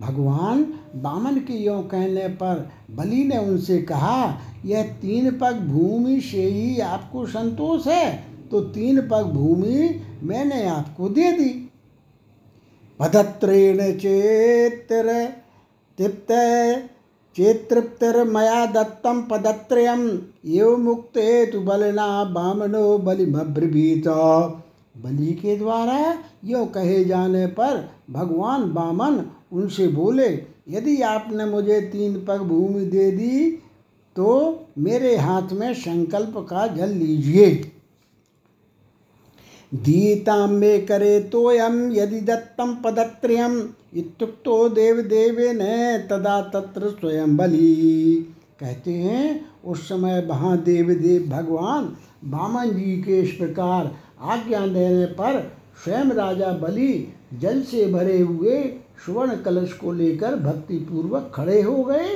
भगवान 0.00 0.62
बामन 0.96 1.38
के 1.40 1.54
यों 1.54 1.82
कहने 1.82 2.28
पर 2.30 2.68
बलि 2.90 3.24
ने 3.24 3.38
उनसे 3.38 3.78
कहा, 3.82 4.40
यह 4.64 4.82
तीन 5.02 5.30
पग 5.32 5.60
भूमि 5.68 6.20
से 6.20 6.42
ही 6.42 6.80
आपको 6.80 7.26
संतोष 7.26 7.86
है 7.86 8.24
तो 8.50 8.60
तीन 8.72 9.00
पग 9.02 9.30
भूमि 9.34 10.00
मैंने 10.22 10.66
आपको 10.68 11.08
दे 11.08 11.30
दी। 11.32 11.48
पदत्रेण 13.00 13.78
चेत्र 13.98 15.24
तृप्त 15.98 16.30
चेतृप्तिर्मया 17.36 18.64
दत्तम 18.66 19.20
पदत्रयम 19.30 20.06
एव 20.50 20.76
मुक्ते 20.78 21.24
तु 21.46 21.60
बलिना 21.60 22.08
बामनो 22.32 22.86
बलिमब्रवीत 22.98 24.08
बलि 24.96 25.32
के 25.34 25.56
द्वारा 25.56 25.98
यो 26.44 26.64
कहे 26.66 27.04
जाने 27.04 27.46
पर 27.46 27.88
भगवान 28.10 28.62
बामन 28.72 29.20
उनसे 29.52 29.88
बोले, 29.88 30.28
यदि 30.68 31.00
आपने 31.02 31.44
मुझे 31.44 31.80
तीन 31.92 32.14
पग 32.24 32.42
भूमि 32.42 32.84
दे 32.86 33.10
दी 33.10 33.50
तो 34.16 34.28
मेरे 34.78 35.16
हाथ 35.16 35.52
में 35.52 35.72
संकल्प 35.74 36.34
का 36.50 36.66
जल 36.66 36.88
लीजिए। 36.90 37.48
दीतां 39.74 40.48
मे 40.48 40.78
करे 40.80 41.18
तोयम 41.20 41.76
यदि 41.92 42.20
दत्तम 42.20 42.74
पदत्रयम 42.74 43.58
इत्युक्तो 43.96 44.68
देव 44.68 45.00
देवे 45.02 45.52
न 45.52 46.06
तदा 46.10 46.40
तत्र 46.54 46.88
स्वयं 46.90 47.36
बलि। 47.36 48.34
कहते 48.60 48.90
हैं, 48.90 49.46
उस 49.64 49.88
समय 49.88 50.20
वहाँ 50.20 50.56
देव 50.62 50.86
भगवान 51.28 51.84
बामन 52.24 52.70
जी 52.70 52.96
के 53.02 53.20
इस 53.20 53.32
प्रकार 53.32 53.90
आज्ञा 54.22 54.66
देने 54.66 55.06
पर 55.06 55.40
स्वयं 55.84 56.12
राजा 56.12 56.52
बलि 56.52 57.12
जल 57.34 57.62
से 57.62 57.86
भरे 57.86 58.18
हुए 58.18 58.62
स्वर्ण 59.04 59.36
कलश 59.36 59.72
को 59.72 59.92
लेकर 59.92 60.36
भक्ति 60.36 60.76
पूर्वक 60.90 61.30
खड़े 61.34 61.62
हो 61.62 61.82
गए। 61.84 62.14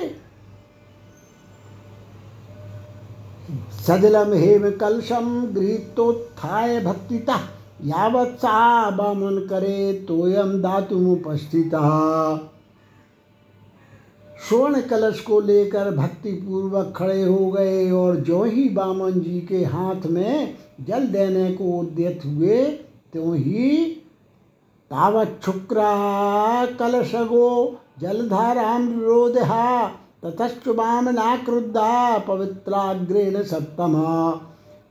सजलम 3.86 4.32
हेम 4.32 4.70
कलशम 4.70 5.28
गृहीतोत्थाय 5.54 6.80
भक्तिता, 6.80 7.38
यावत् 7.84 8.38
सा 8.38 8.90
बामन 8.90 9.38
करे 9.50 9.92
तोयम 10.08 10.50
उपस्थिता 11.12 11.80
स्वर्ण 14.48 14.80
कलश 14.80 15.20
को 15.20 15.40
लेकर 15.40 15.90
भक्ति 15.96 16.32
पूर्वक 16.32 16.92
खड़े 16.96 17.22
हो 17.22 17.50
गए 17.50 17.90
और 17.90 18.16
जो 18.16 18.42
ही 18.44 18.68
बामन 18.68 19.20
जी 19.20 19.40
के 19.40 19.64
हाथ 19.64 20.06
में 20.06 20.56
जल 20.80 21.06
देने 21.06 21.52
को 21.52 21.64
उद्यत 21.80 22.22
हुए, 22.26 22.60
त्यों 23.12 23.36
ही 23.36 23.80
तावच्छुक्रा 24.90 25.94
कलशगो 26.78 27.80
जलधारां 28.00 28.80
रोदहा 29.00 29.90
ततश्च 30.22 30.68
वामना 30.68 31.36
क्रुद्धा 31.36 32.18
पवित्राग्रेण 32.18 33.42
सप्तमा। 33.42 34.30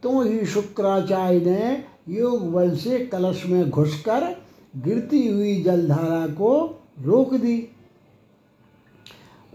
तो 0.03 0.21
ही 0.21 0.45
शुक्राचार्य 0.45 1.39
ने 1.39 1.83
योग 2.17 2.51
बल 2.51 2.75
से 2.75 2.99
कलश 2.99 3.43
में 3.45 3.69
घुसकर 3.69 4.41
गिरती 4.75 5.27
हुई 5.27 5.61
जलधारा 5.61 6.27
को 6.27 6.81
रोक 7.01 7.33
दी। 7.33 7.67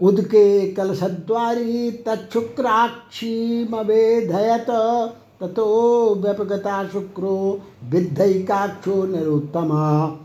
उदके 0.01 0.73
कलशद्वारी 0.73 1.91
तच्छुक्राक्षी 1.91 3.67
मवेधयत, 3.71 4.69
ततो 5.41 6.15
व्यपगता 6.15 6.87
शुक्रो 6.87 7.61
विद्धकाक्षो 7.83 9.03
नरोत्तमा। 9.03 10.17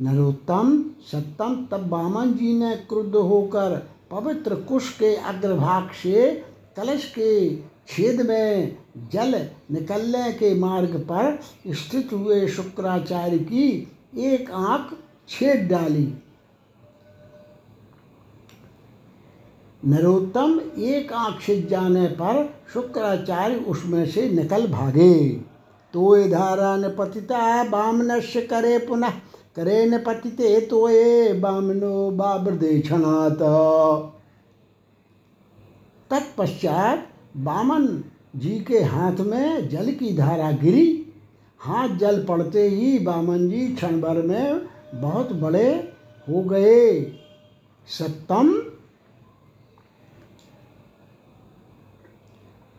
नरोत्तम 0.00 0.84
सत्तम 1.12 1.68
तब 1.70 1.88
बामन 1.88 2.32
जी 2.32 2.58
ने 2.58 2.76
क्रुद्ध 2.76 3.14
होकर 3.14 3.97
पवित्र 4.10 4.54
कुश 4.54 4.92
के 4.98 5.14
अग्रभाग 5.16 5.90
से 5.92 6.44
कलश 6.76 7.04
के 7.18 7.56
छेद 7.88 8.20
में 8.20 8.76
जल 9.12 9.34
निकलने 9.70 10.32
के 10.32 10.54
मार्ग 10.54 10.96
पर 11.10 11.38
स्थित 11.72 12.12
हुए 12.12 12.48
शुक्राचार्य 12.48 13.38
की 13.38 13.96
एक 14.18 14.50
आँख 14.50 14.96
छेद 15.28 15.68
डाली। 15.68 16.14
नरोत्तम 19.82 20.60
एक 20.78 21.12
आँख 21.12 21.42
छिद 21.42 21.66
जाने 21.68 22.06
पर 22.06 22.54
शुक्राचार्य 22.72 23.56
उसमें 23.56 24.06
से 24.06 24.28
निकल 24.30 24.66
भागे। 24.66 25.28
तो 25.94 26.28
धारा 26.28 26.76
न 26.76 26.88
पतिता, 26.98 27.64
बामनस्य 27.64 28.40
करे 28.42 28.78
पुनः 28.78 29.12
करे 29.58 29.84
न 29.86 29.98
पतिते 29.98 30.60
तो 30.60 30.88
ये 30.88 31.32
बामनो 31.34 32.10
बाब्रदे 32.10 32.78
क्षणात। 32.80 33.38
तत्पश्चात 36.10 37.08
बामन 37.36 37.86
जी 38.36 38.58
के 38.60 38.82
हाथ 38.84 39.20
में 39.22 39.68
जल 39.68 39.90
की 39.92 40.16
धारा 40.16 40.50
गिरी। 40.62 40.86
हाथ 41.60 41.96
जल 41.96 42.24
पड़ते 42.24 42.68
ही 42.68 42.98
बामन 42.98 43.48
जी 43.48 43.66
क्षण 43.68 44.00
भर 44.00 44.22
में 44.22 44.60
बहुत 44.94 45.32
बड़े 45.32 45.68
हो 46.26 46.42
गए। 46.44 47.00
सप्तम 47.88 48.52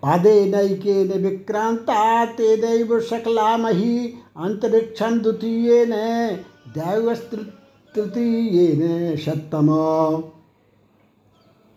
पादे 0.04 0.34
नैके 0.46 1.04
न 1.06 1.22
विक्रांता, 1.22 2.26
ते 2.26 2.56
दैव 2.58 3.00
सकला 3.02 3.56
मही, 3.58 4.08
अंतरिक्षण 4.38 5.20
द्वितीय 5.20 5.86
न 5.86 5.94
दैव 6.70 7.14
तृतीय 7.96 8.74
न 8.76 9.16
सप्तम 9.18 9.68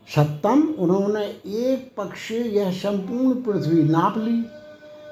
सप्तम 0.09 0.62
उन्होंने 0.78 1.24
एक 1.24 1.93
पक्ष 1.97 2.30
यह 2.30 2.72
संपूर्ण 2.72 3.43
पृथ्वी 3.43 3.82
नाप 3.82 4.18
ली। 4.18 4.36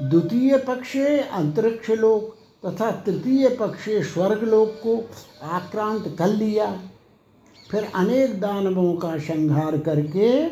द्वितीय 0.09 0.57
पक्ष 0.59 0.97
अंतरिक्ष 1.33 1.91
लोक 1.91 2.35
तथा 2.67 2.91
तृतीय 2.91 3.49
पक्ष 3.61 3.89
स्वर्ग 4.13 4.43
लोक 4.43 4.75
को 4.83 4.97
आक्रांत 5.49 6.15
कर 6.19 6.29
लिया। 6.29 6.67
फिर 7.71 7.91
अनेक 7.95 8.41
दानवों 8.41 8.93
का 8.95 9.17
संहार 9.19 9.79
करके 9.79 10.47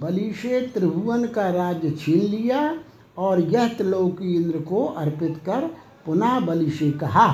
बलि 0.00 0.32
से 0.32 0.60
त्रिभुवन 0.66 1.26
का 1.26 1.48
राज्य 1.50 1.90
छीन 1.90 2.20
लिया 2.20 2.78
और 3.18 3.40
यह 3.40 3.68
त्रिलोकी 3.68 4.34
इंद्र 4.36 4.58
को 4.58 4.84
अर्पित 4.86 5.40
कर 5.46 5.70
पुनः 6.06 6.38
बलि 6.40 6.70
से 6.70 6.90
कहा। 6.90 7.28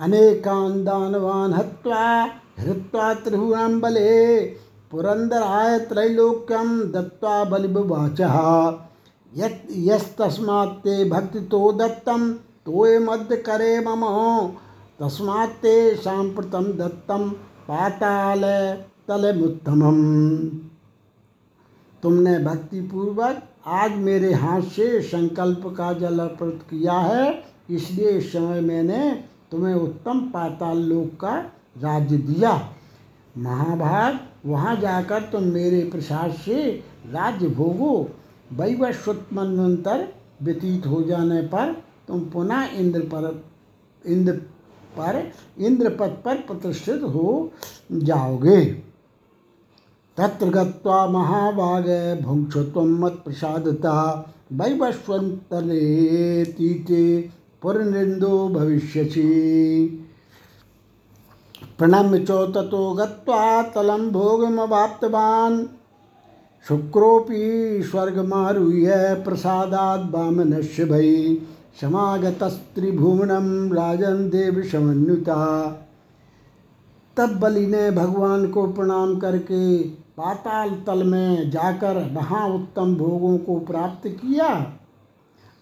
अनेकान 0.00 0.72
दानवान 0.84 1.52
हत्वा 1.52 2.06
हृत्वा 2.58 3.12
त्रिभुवन 3.16 3.78
बले 3.80 4.10
पुरंदराय 4.90 5.78
त्रैलोक्यम 5.88 6.68
दत्वा 6.92 7.36
बलिवाच 7.44 8.20
यस्तस्मात्ते 9.86 10.96
भक्ति 11.10 11.40
तो 11.50 11.60
दत्तम 11.78 12.28
तोय 12.66 12.98
मध्य 12.98 13.36
करे 13.46 13.78
मम 13.80 14.04
तस्मात्ते 15.00 15.74
सांप्रतम 15.96 16.64
दत्तम 16.78 17.28
पाताल 17.68 18.44
तलमुत्तमम। 19.08 19.98
तुमने 22.02 22.38
भक्ति 22.40 22.80
पूर्वक 22.82 23.42
आज 23.76 23.96
मेरे 23.98 24.32
हाथ 24.34 24.62
से 24.72 25.00
संकल्प 25.02 25.62
का 25.78 25.92
जल 25.94 26.18
अर्पित 26.20 26.62
किया 26.70 26.92
है, 26.92 27.42
इसलिए 27.70 28.10
इस 28.10 28.32
समय 28.32 28.60
मैंने 28.62 29.00
तुम्हें 29.56 29.74
उत्तम 29.74 30.20
पाताल 30.20 30.78
लोक 30.78 31.20
का 31.20 31.36
राज्य 31.78 32.16
दिया। 32.16 32.50
महाभाग, 33.38 34.18
वहाँ 34.46 34.76
जाकर 34.76 35.22
तुम 35.22 35.44
मेरे 35.44 35.80
प्रसाद 35.90 36.32
से 36.32 36.70
राज्य 37.06 37.48
भोगो। 37.48 38.10
वैवस्वत 38.52 39.28
व्यतीत 40.42 40.86
हो 40.86 41.02
जाने 41.02 41.40
पर 41.42 41.72
तुम 42.08 42.20
पुनः 42.20 42.64
इंद्र 42.64 43.00
पर 43.00 43.44
इंद्र 44.06 44.32
पर 44.98 45.32
इंद्रपद 45.58 46.18
पर 46.24 46.36
प्रतिष्ठित 46.36 47.02
हो 47.02 47.52
जाओगे। 47.92 48.64
तत्र 50.16 50.46
गत्वा 50.46 51.06
महाभाग 51.06 51.88
भुंक्ष 52.24 52.76
मत 52.76 53.22
प्रसादता 53.24 53.94
वैवस्वंतरे 54.52 56.44
तीते 56.44 57.30
पुरनिंदो 57.66 58.48
भविष्यसी। 58.48 59.86
प्रणम्य 61.78 62.18
च 62.18 62.30
ततो 62.30 62.94
गत्वा 62.94 63.62
तलं 63.62 64.12
भोगमवाप्तवान्। 64.12 65.66
शुक्रोऽपि 66.68 67.80
स्वर्गमारुह्य 67.90 69.14
प्रसादात् 69.24 70.14
वामनस्य 70.14 70.84
भै 70.84 71.38
समागतस्त्रिभुवनं 71.80 73.72
राजन 73.72 74.28
देव 74.28 74.62
समन्विता। 74.62 75.66
तब 77.16 77.40
बलि 77.40 77.66
ने 77.66 77.90
भगवान 77.90 78.50
को 78.50 78.66
प्रणाम 78.66 79.18
करके 79.18 79.78
पाताल 79.88 80.70
तल 80.70 81.02
में 81.04 81.50
जाकर 81.50 82.10
वहाँ 82.12 82.48
उत्तम 82.48 82.96
भोगों 82.96 83.38
को 83.38 83.58
प्राप्त 83.58 84.08
किया। 84.08 84.48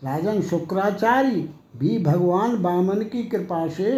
राजन 0.05 0.43
शुक्राचार्य 0.43 1.49
भी 1.77 1.99
भगवान 1.99 2.57
वामन 2.57 3.03
की 3.03 3.23
कृपा 3.25 3.67
से 3.69 3.93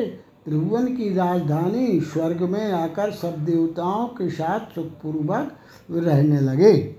त्रिभुवन 0.45 0.87
की 0.87 1.15
राजधानी 1.15 2.01
स्वर्ग 2.01 2.43
में 2.43 2.73
आकर 2.73 3.11
सब 3.11 3.45
देवताओं 3.45 4.07
के 4.09 4.29
साथ 4.31 4.75
सुखपूर्वक 4.75 5.53
रहने 5.91 6.41
लगे। 6.41 6.97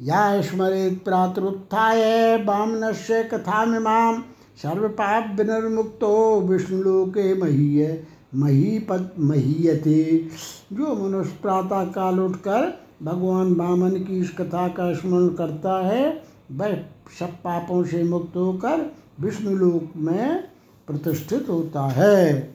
या 0.00 0.40
स्मरित 0.40 1.04
प्रातरुत्थाय 1.04 2.38
बामन 2.38 2.92
से 2.92 3.22
कथा 3.24 3.64
मिमाम 3.64 4.22
सर्वपाप 4.62 5.36
विनिर्मुक्तो 5.36 6.40
विष्णुलोके 6.40 7.34
महीय 7.40 8.04
महीपद 8.34 9.10
महीयते। 9.18 10.28
जो 10.72 10.94
मनुष्य 11.04 11.38
प्रातः 11.42 11.84
काल 11.84 12.20
उठकर 12.20 12.72
भगवान 13.02 13.54
बामन 13.54 13.90
की 13.90 14.18
इस 14.20 14.30
कथा 14.30 14.68
का 14.68 14.92
स्मरण 14.92 15.28
करता 15.28 15.86
है, 15.86 16.22
वह 16.52 16.76
सब 17.18 17.30
पापों 17.44 17.84
से 17.84 18.02
मुक्त 18.04 18.36
होकर 18.36 18.90
विष्णुलोक 19.20 19.92
में 19.96 20.44
प्रतिष्ठित 20.86 21.46
होता 21.48 21.82
है। 21.82 22.54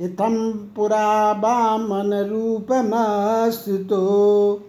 इथं 0.00 0.52
पुरा 0.52 1.32
बामन 1.32 1.88
वामनरूपमस्थितो 1.88 4.60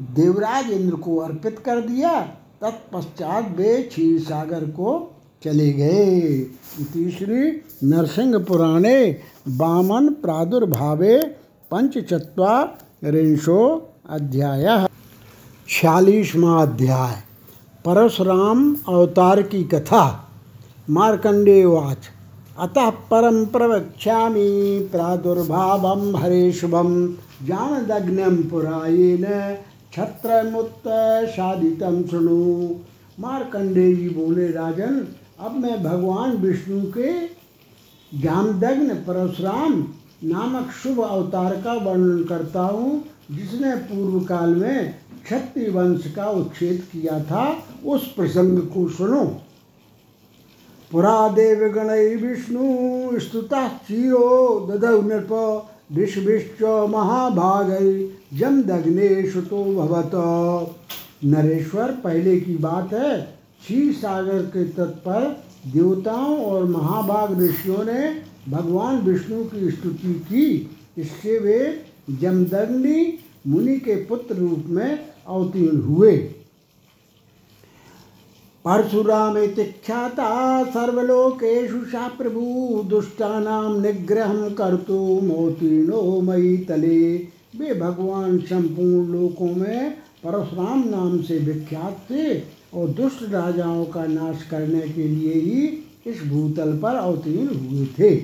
देवराज 0.01 0.71
इंद्र 0.71 0.97
को 0.97 1.17
अर्पित 1.17 1.59
कर 1.59 1.81
दिया। 1.81 2.21
तत्पश्चात 2.61 3.55
वे 3.57 3.83
क्षीर 3.83 4.21
सागर 4.21 4.65
को 4.65 5.17
चले 5.45 5.73
गए। 5.73 6.21
तीसरी 6.93 7.63
नरसिंह 7.89 8.39
पुराणे 8.39 9.19
बामन 9.49 10.09
प्रादुर्भावे 10.09 11.19
पंचचत्वारिंशो 11.71 13.59
अध्याय। 14.11 14.89
छियालीसवा 15.69 16.63
अध्याय। 16.63 17.17
परशुराम 17.85 18.77
अवतार 18.89 19.43
की 19.43 19.65
कथा। 19.65 20.31
मार्कंडेय 20.91 21.65
वाच। 21.65 21.99
अतः 22.61 22.91
परम 22.91 23.45
प्रवक्ष्यामि 23.45 24.89
प्रादुर्भावम 24.93 26.17
हरे 26.17 26.53
शुभम 26.53 27.07
जानदग्नम 27.45 28.37
पुरायेन 28.37 29.25
छत्रमुत्त 29.93 30.89
साधितम 31.29 32.03
सुनो 32.03 32.81
मार्कंडेय 33.21 33.95
जी 33.95 34.09
बोले, 34.09 34.49
राजन, 34.49 35.07
अब 35.41 35.57
मैं 35.57 35.83
भगवान 35.85 36.37
विष्णु 36.37 36.81
के 36.83 37.13
जामदग्न 38.21 38.95
परशुराम 38.95 39.73
नामक 40.25 40.71
शुभ 40.83 41.01
अवतार 41.01 41.55
का 41.55 41.73
वर्णन 41.73 42.25
करता 42.25 42.61
हूँ, 42.61 43.05
जिसने 43.31 43.77
पूर्व 43.77 44.21
काल 44.21 44.55
में 44.55 44.95
क्षत्रिय 45.25 45.71
वंश 45.71 46.13
का 46.17 46.31
उच्छेद 46.31 46.81
किया 46.93 47.25
था, 47.25 47.59
उस 47.87 48.13
प्रसंग 48.13 48.59
को 48.59 48.89
सुनो। 48.89 49.25
पुरा 50.93 51.29
देवगण 51.29 51.89
विष्णु 52.21 53.19
स्तुता 53.21 53.67
चीरो 53.69 54.29
ददौ 54.69 55.01
नृप 55.03 55.33
महाभाग 56.91 57.71
जमदग्ने 58.39 59.09
सुतो 59.31 59.65
भवत। 59.65 60.11
नरेश्वर, 61.25 61.91
पहले 62.05 62.39
की 62.41 62.57
बात 62.57 62.93
है 62.93 63.21
क्षीर 63.21 63.93
सागर 63.93 64.43
के 64.47 64.65
तट 64.69 64.97
पर 65.05 65.45
देवताओं 65.67 66.39
और 66.45 66.65
महाभाग 66.65 67.41
ऋषियों 67.43 67.85
ने 67.85 68.09
भगवान 68.49 68.99
विष्णु 69.03 69.45
की 69.45 69.71
स्तुति 69.71 70.15
की। 70.29 70.47
इससे 70.99 71.39
वे 71.39 71.61
जमदग्नि 72.21 73.19
मुनि 73.47 73.77
के 73.79 73.95
पुत्र 74.05 74.35
रूप 74.35 74.65
में 74.69 74.99
अवतीर्ण 75.29 75.81
हुए। 75.83 76.17
परशुराम 78.65 79.37
ख्याता 79.57 80.31
सर्वलोकेशु 80.65 81.79
सा 81.85 82.07
प्रभु 82.09 82.41
दुष्टानां 82.89 83.81
निग्रहं 83.81 84.51
कर्तुमोतीर्णो 84.55 86.01
मयि 86.21 86.57
तले 86.69 87.01
वे 87.59 87.75
भगवान 87.75 88.39
संपूर्ण 88.41 89.07
लोकों 89.13 89.55
में 89.55 89.91
परशुराम 90.25 90.83
नाम 90.89 91.21
से 91.23 91.39
विख्यात 91.39 92.05
थे 92.11 92.27
और 92.75 92.89
दुष्ट 92.99 93.23
राजाओं 93.31 93.85
का 93.87 94.07
नाश 94.07 94.43
करने 94.51 94.81
के 94.89 95.09
लिए 95.09 95.35
ही 95.35 95.63
इस 96.07 96.23
भूतल 96.27 96.79
पर 96.83 96.97
अवतीर्ण 96.97 97.57
हुए 97.59 97.87
थे। 97.99 98.15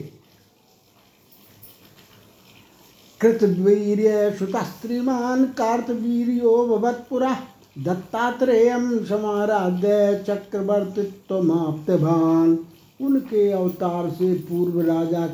कृतवीर्य 3.21 4.31
सुतस्त्रीमान 4.39 5.45
कार्तवीर्यो 5.59 6.57
भवत्पुरा 6.69 7.35
दत्तात्रेय 7.77 9.05
समाराध्य 9.05 10.25
चक्रवर्तित्वमाप्तभान 10.29 12.59
उनके 13.01 13.53
अवतार 13.53 14.11
से 14.11 14.41
पूर्व 14.41 14.81
राजा 14.81 15.27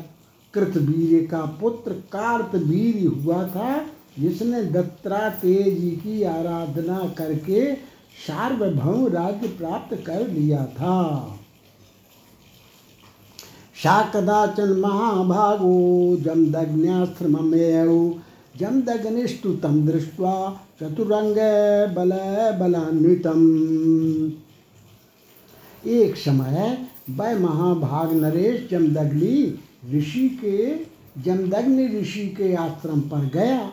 कृतवीर 0.53 1.27
का 1.31 1.57
पुत्र 1.61 1.91
कार्तवीर 1.91 3.07
हुआ 3.07 3.47
था, 3.47 3.85
जिसने 4.19 4.63
दत्तात्रेय 4.63 5.71
जी 5.71 5.91
की 5.91 6.23
आराधना 6.23 7.13
करके 7.17 7.75
सार्वभौम 8.27 9.07
राज्य 9.07 9.47
प्राप्त 9.47 10.03
कर 10.07 10.27
लिया 10.27 10.65
था। 10.65 11.37
सा 13.75 14.11
कदाचन 14.15 14.79
महाभागो 14.79 16.15
जमदग्न्याश्रमेव 16.15 17.89
जमदग्निस्तु 17.89 18.30
तम 18.63 19.85
दृष्ट्वा 19.85 20.61
चतुरंग 20.79 21.35
बल 21.95 22.11
बलान्वितम। 22.59 23.41
एक 25.87 26.17
समय 26.17 26.87
वह 27.09 27.39
महाभाग 27.39 28.13
नरेश 28.13 28.67
जमदग्नि 28.71 29.59
ऋषि 29.97 30.39
के, 30.45 30.75
जमदग्नि 31.21 32.01
ऋषि 32.01 32.27
के 32.27 32.55
आश्रम 32.55 32.99
पर 32.99 33.29
गया। 33.33 33.71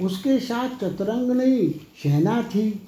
उसके 0.00 0.38
साथ 0.38 0.68
चतुरंगनी 0.68 1.68
सेना 2.02 2.42
थी। 2.42 2.82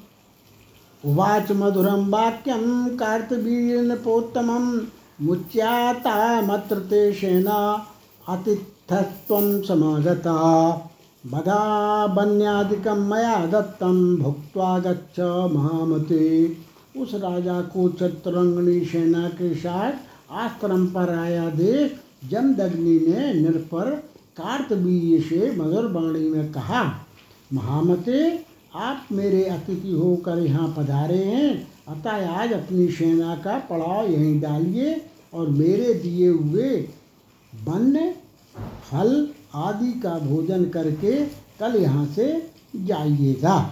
उवाच 1.04 1.52
मधुरम 1.52 2.10
वाक्यम 2.10 2.88
कार्तवीर्यनपोत्तमं 2.96 4.86
मुच्यातामत्र 5.20 6.78
ते 6.78 7.12
सेना 7.12 7.86
अतिथत्वं 8.28 9.62
समागता। 9.62 10.90
बदा 11.24 12.06
बन्यादिकं 12.06 13.08
मया 13.08 13.36
दत्तं 13.46 14.16
भुक्त्वा 14.16 14.78
गच्छ 14.78 15.20
महामते। 15.52 16.24
उस 16.96 17.14
राजा 17.14 17.60
को 17.62 17.88
चतुरंगनी 17.90 18.80
सेना 18.84 19.28
के 19.28 19.54
साथ 19.54 20.32
आश्रम 20.32 20.86
पर 20.86 21.14
आया 21.14 21.48
देख 21.50 22.00
जमदग्नि 22.30 22.98
ने 23.08 23.32
निरपर 23.34 23.90
कार्तवीय 24.36 25.20
से 25.20 25.50
मधुर 25.56 25.90
वाणी 25.92 26.28
में 26.28 26.52
कहा, 26.52 26.82
महामते, 27.52 28.44
आप 28.74 29.06
मेरे 29.12 29.44
अतिथि 29.44 29.92
होकर 29.92 30.38
यहाँ 30.38 30.74
पधारे 30.78 31.22
हैं। 31.24 31.68
अतः 31.88 32.30
आज 32.30 32.52
अपनी 32.52 32.88
सेना 32.88 33.34
का 33.36 33.58
पड़ाव 33.58 34.10
यहीं 34.10 34.40
डालिए 34.40 35.00
और 35.34 35.48
मेरे 35.48 35.94
दिए 35.94 36.28
हुए 36.28 36.70
वन्य 37.52 38.14
फल 38.90 39.28
आदि 39.54 40.00
का 40.00 40.18
भोजन 40.18 40.64
करके 40.64 41.24
कल 41.60 41.76
यहाँ 41.76 42.06
से 42.06 42.50
जाइएगा। 42.76 43.70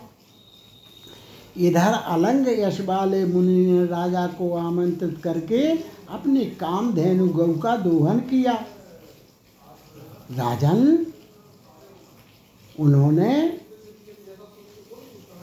इधर 1.57 1.93
अलंग 2.07 2.49
यश 2.49 2.81
वाले 2.81 3.25
मुनि 3.25 3.67
ने 3.67 3.87
राजा 3.87 4.27
को 4.27 4.55
आमंत्रित 4.57 5.21
करके 5.25 5.63
अपनी 6.09 6.45
कामधेनु 6.45 7.29
गौ 7.29 7.53
का 7.55 7.77
दोहन 7.77 8.19
किया। 8.21 8.53
राजन, 10.33 11.07
उन्होंने 12.81 13.61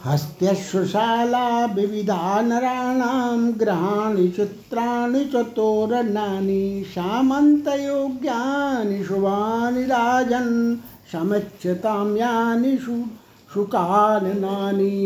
हस्त्यश्वशाला 0.06 1.47
विविधा 1.76 2.41
नराणां 2.41 3.38
ग्रहाणि 3.60 4.28
चित्राणि 4.36 5.22
च 5.34 5.36
तोरणानि 5.56 6.66
सामन्तयोग्यानि 6.95 8.18
शुभानि 9.06 9.84
राजन् 9.91 10.53
समिच्छतां 11.12 12.08
यानि 12.18 12.74
शुकाननानि 13.53 14.97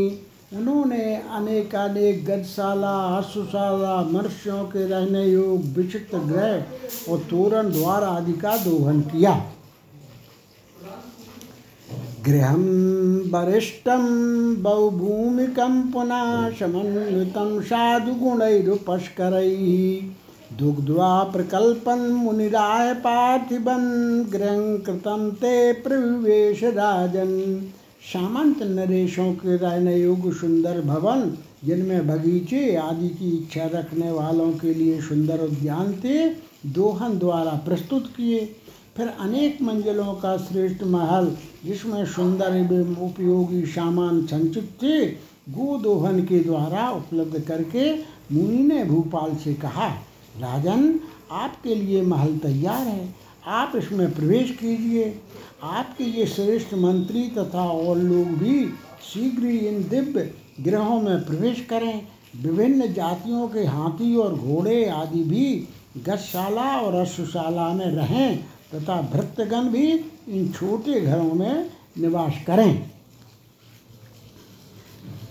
उन्होंने 0.58 1.06
अनेकानेक 1.38 2.16
गजशाला 2.30 2.96
अश्वशाला 3.18 3.96
मनुष्यों 4.12 4.64
के 4.74 4.84
रहने 4.90 5.24
योग 5.26 5.60
विचित्र 5.76 6.18
ग्रह 6.32 7.12
और 7.12 7.18
तोरण 7.32 7.66
द्वार 7.72 8.04
आदि 8.04 8.36
का 8.44 8.54
दोहन 8.64 8.98
किया। 9.12 9.34
गृहं 12.30 12.64
वरिष्ठं 13.30 14.04
बहुभूमिकं 14.64 15.92
पुनः 15.92 16.50
समन्वितं 16.50 17.62
साधुगुणैरुपस्करैः 17.62 20.18
दुग्ध्वा 20.58 21.24
प्रकल्पन् 21.24 22.14
मुनिराय 22.14 22.94
पार्थिवं 22.94 23.84
गृहं 24.34 24.78
कृतं 24.78 25.32
ते 25.32 25.74
प्रविवेश 25.74 26.64
राजन् 26.64 27.62
सामंत 28.14 28.64
नरेशों 28.64 29.34
के 29.34 29.58
रहने 29.58 29.98
योग्य 29.98 30.32
सुंदर 30.32 30.82
भवन, 30.82 31.38
जिनमें 31.66 32.08
बगीचे 32.08 32.76
आदि 32.76 33.10
की 33.10 33.38
इच्छा 33.38 33.70
रखने 33.74 34.12
वालों 34.12 34.52
के 34.52 34.74
लिए 34.74 35.02
सुंदर 35.02 35.40
उद्यान 35.40 35.94
थे, 35.94 36.30
दोहन 36.66 37.20
द्वारा 37.20 37.62
प्रस्तुत 37.66 38.08
किए। 38.18 38.56
फिर 38.98 39.08
अनेक 39.20 39.62
मंजिलों 39.62 40.14
का 40.14 40.38
श्रेष्ठ 40.38 40.84
महल 40.84 41.32
जिसमें 41.66 42.06
सुंदर 42.06 42.56
एवं 42.56 42.96
उपयोगी 42.96 43.66
सामान 43.66 44.26
संचित 44.26 44.70
थे, 44.84 45.06
गोदोहन 45.50 46.20
के 46.26 46.40
द्वारा 46.40 46.90
उपलब्ध 46.90 47.40
करके 47.40 47.94
मुनि 48.32 48.58
ने 48.58 48.84
भूपाल 48.86 49.36
से 49.36 49.54
कहा, 49.54 49.88
राजन, 50.40 51.00
आपके 51.32 51.76
लिए 51.76 52.02
महल 52.02 52.38
तैयार 52.38 52.88
है। 52.88 53.16
आप 53.48 53.74
इसमें 53.76 54.12
प्रवेश 54.16 54.52
कीजिए। 54.52 55.22
आपके 55.64 56.04
ये 56.04 56.26
श्रेष्ठ 56.26 56.74
मंत्री 56.74 57.24
तथा 57.38 57.70
और 57.70 57.98
लोग 57.98 58.28
भी 58.28 58.66
शीघ्र 59.14 59.46
ही 59.46 59.58
इन 59.58 59.84
दिव्य 59.90 60.34
ग्रहों 60.62 61.02
में 61.02 61.26
प्रवेश 61.26 61.66
करें। 61.70 62.02
विभिन्न 62.42 62.94
जातियों 62.94 63.48
के 63.48 63.60
हाथी 63.60 64.16
और 64.16 64.36
घोड़े 64.36 64.86
आदि 64.90 65.24
भी 65.24 65.68
गशाला 65.98 66.78
और 66.82 66.96
अश्वशाला 66.96 67.70
में 67.70 67.86
रहें 67.86 68.38
तथा 68.76 69.02
भृत्यगण 69.02 69.64
भी 69.64 69.88
इन 70.30 70.48
छोटे 70.52 71.00
घरों 71.02 71.34
में 71.34 71.70
निवास 71.98 72.34
करें। 72.48 72.90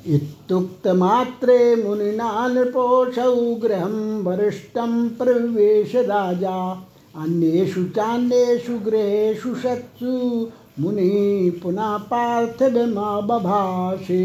इत्युक्तमात्रे 0.07 1.59
मुनिना 1.77 2.49
नृपोषौ 2.49 3.35
गृहं 3.55 4.23
वरिष्ठं 4.25 5.09
प्रविवेश 5.09 5.95
राजा 5.97 6.87
अन्येषु 7.17 7.85
चान्येषु 7.85 8.79
गृहेषु 8.79 9.55
शत्सु 9.55 10.15
मुनिः 10.81 11.61
पुनः 11.63 11.97
पार्थिवमा 11.99 13.21
बभाषे 13.21 14.25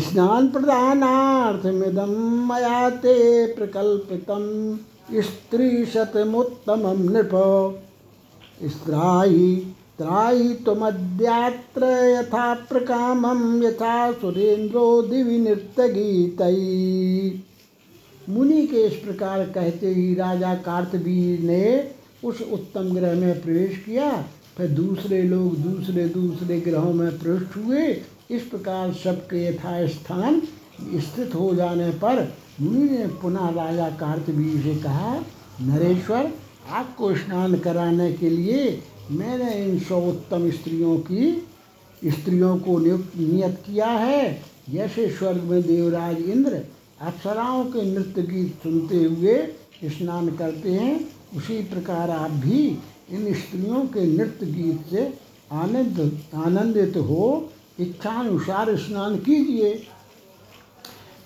स्नान 0.00 0.48
प्रदानार्थमिदं 0.48 2.14
मया 2.48 2.90
ते 2.90 3.14
प्रकल्पितं 3.46 4.44
स्त्रीशतमुत्तमं 5.22 6.98
नृप। 7.10 7.34
स्त्राहि 8.64 9.74
त्राहि 9.98 10.48
त्वमद्यात्र 10.54 11.84
यथा 11.84 12.54
प्रकामं 12.54 13.62
यथा 13.62 14.12
सुरेन्द्रो 14.12 15.02
दिवि 15.02 15.38
नृत्यगीतैः। 15.38 16.50
मुनि 18.32 18.66
के 18.66 18.76
इस 18.76 18.92
प्रकार 18.92 19.44
कहते 19.46 19.86
ही 19.86 20.14
राजा 20.14 20.54
कार्तवीर 20.54 21.40
ने 21.40 21.90
उस 22.24 22.42
उत्तम 22.52 22.94
ग्रह 22.94 23.14
में 23.14 23.40
प्रवेश 23.42 23.76
किया। 23.76 24.24
फिर 24.56 24.68
दूसरे 24.68 25.22
लोग 25.22 25.56
दूसरे 25.56 26.04
दूसरे 26.08 26.60
ग्रहों 26.60 26.92
में 26.92 27.18
प्रविष्ट 27.18 27.56
हुए। 27.56 28.02
इस 28.30 28.42
प्रकार 28.42 28.92
सबके 28.92 29.46
यथास्थान 29.46 30.42
स्थित 30.94 31.34
हो 31.34 31.54
जाने 31.54 31.90
पर 31.90 32.34
मुनि 32.60 32.88
ने 32.88 33.06
पुनः 33.06 33.48
राजा 33.50 33.88
कार्तवीर 33.90 34.62
से 34.62 34.74
कहा, 34.82 35.20
नरेश्वर 35.60 36.32
आपको 36.70 37.14
स्नान 37.16 37.58
कराने 37.58 38.12
के 38.12 38.30
लिए 38.30 38.82
मैंने 39.10 39.52
इन 39.64 39.78
सौ 39.78 40.00
उत्तम 40.00 40.50
स्त्रियों 40.50 40.96
की, 40.98 41.30
स्त्रियों 42.04 42.58
को 42.58 42.78
नियुक्त, 42.78 43.16
नियत 43.16 43.62
किया 43.66 43.86
है। 43.86 44.42
जैसे 44.70 45.08
स्वर्ग 45.10 45.42
में 45.42 45.62
देवराज 45.62 46.20
इंद्र 46.20 46.62
अप्सराओं 47.00 47.64
के 47.64 47.82
नृत्य 47.82 48.22
गीत 48.22 48.62
सुनते 48.62 49.04
हुए 49.04 49.36
स्नान 49.84 50.28
करते 50.30 50.72
हैं, 50.72 50.94
उसी 51.36 51.60
प्रकार 51.62 52.10
आप 52.10 52.30
भी 52.30 52.66
इन 53.10 53.32
स्त्रियों 53.34 53.84
के 53.84 54.06
नृत्य 54.06 54.46
गीत 54.46 54.90
से 54.90 55.12
आनंद, 55.52 56.20
आनंदित 56.34 56.96
हो, 56.96 57.50
इच्छानुसार 57.80 58.76
स्नान 58.76 59.16
कीजिए। 59.18 59.86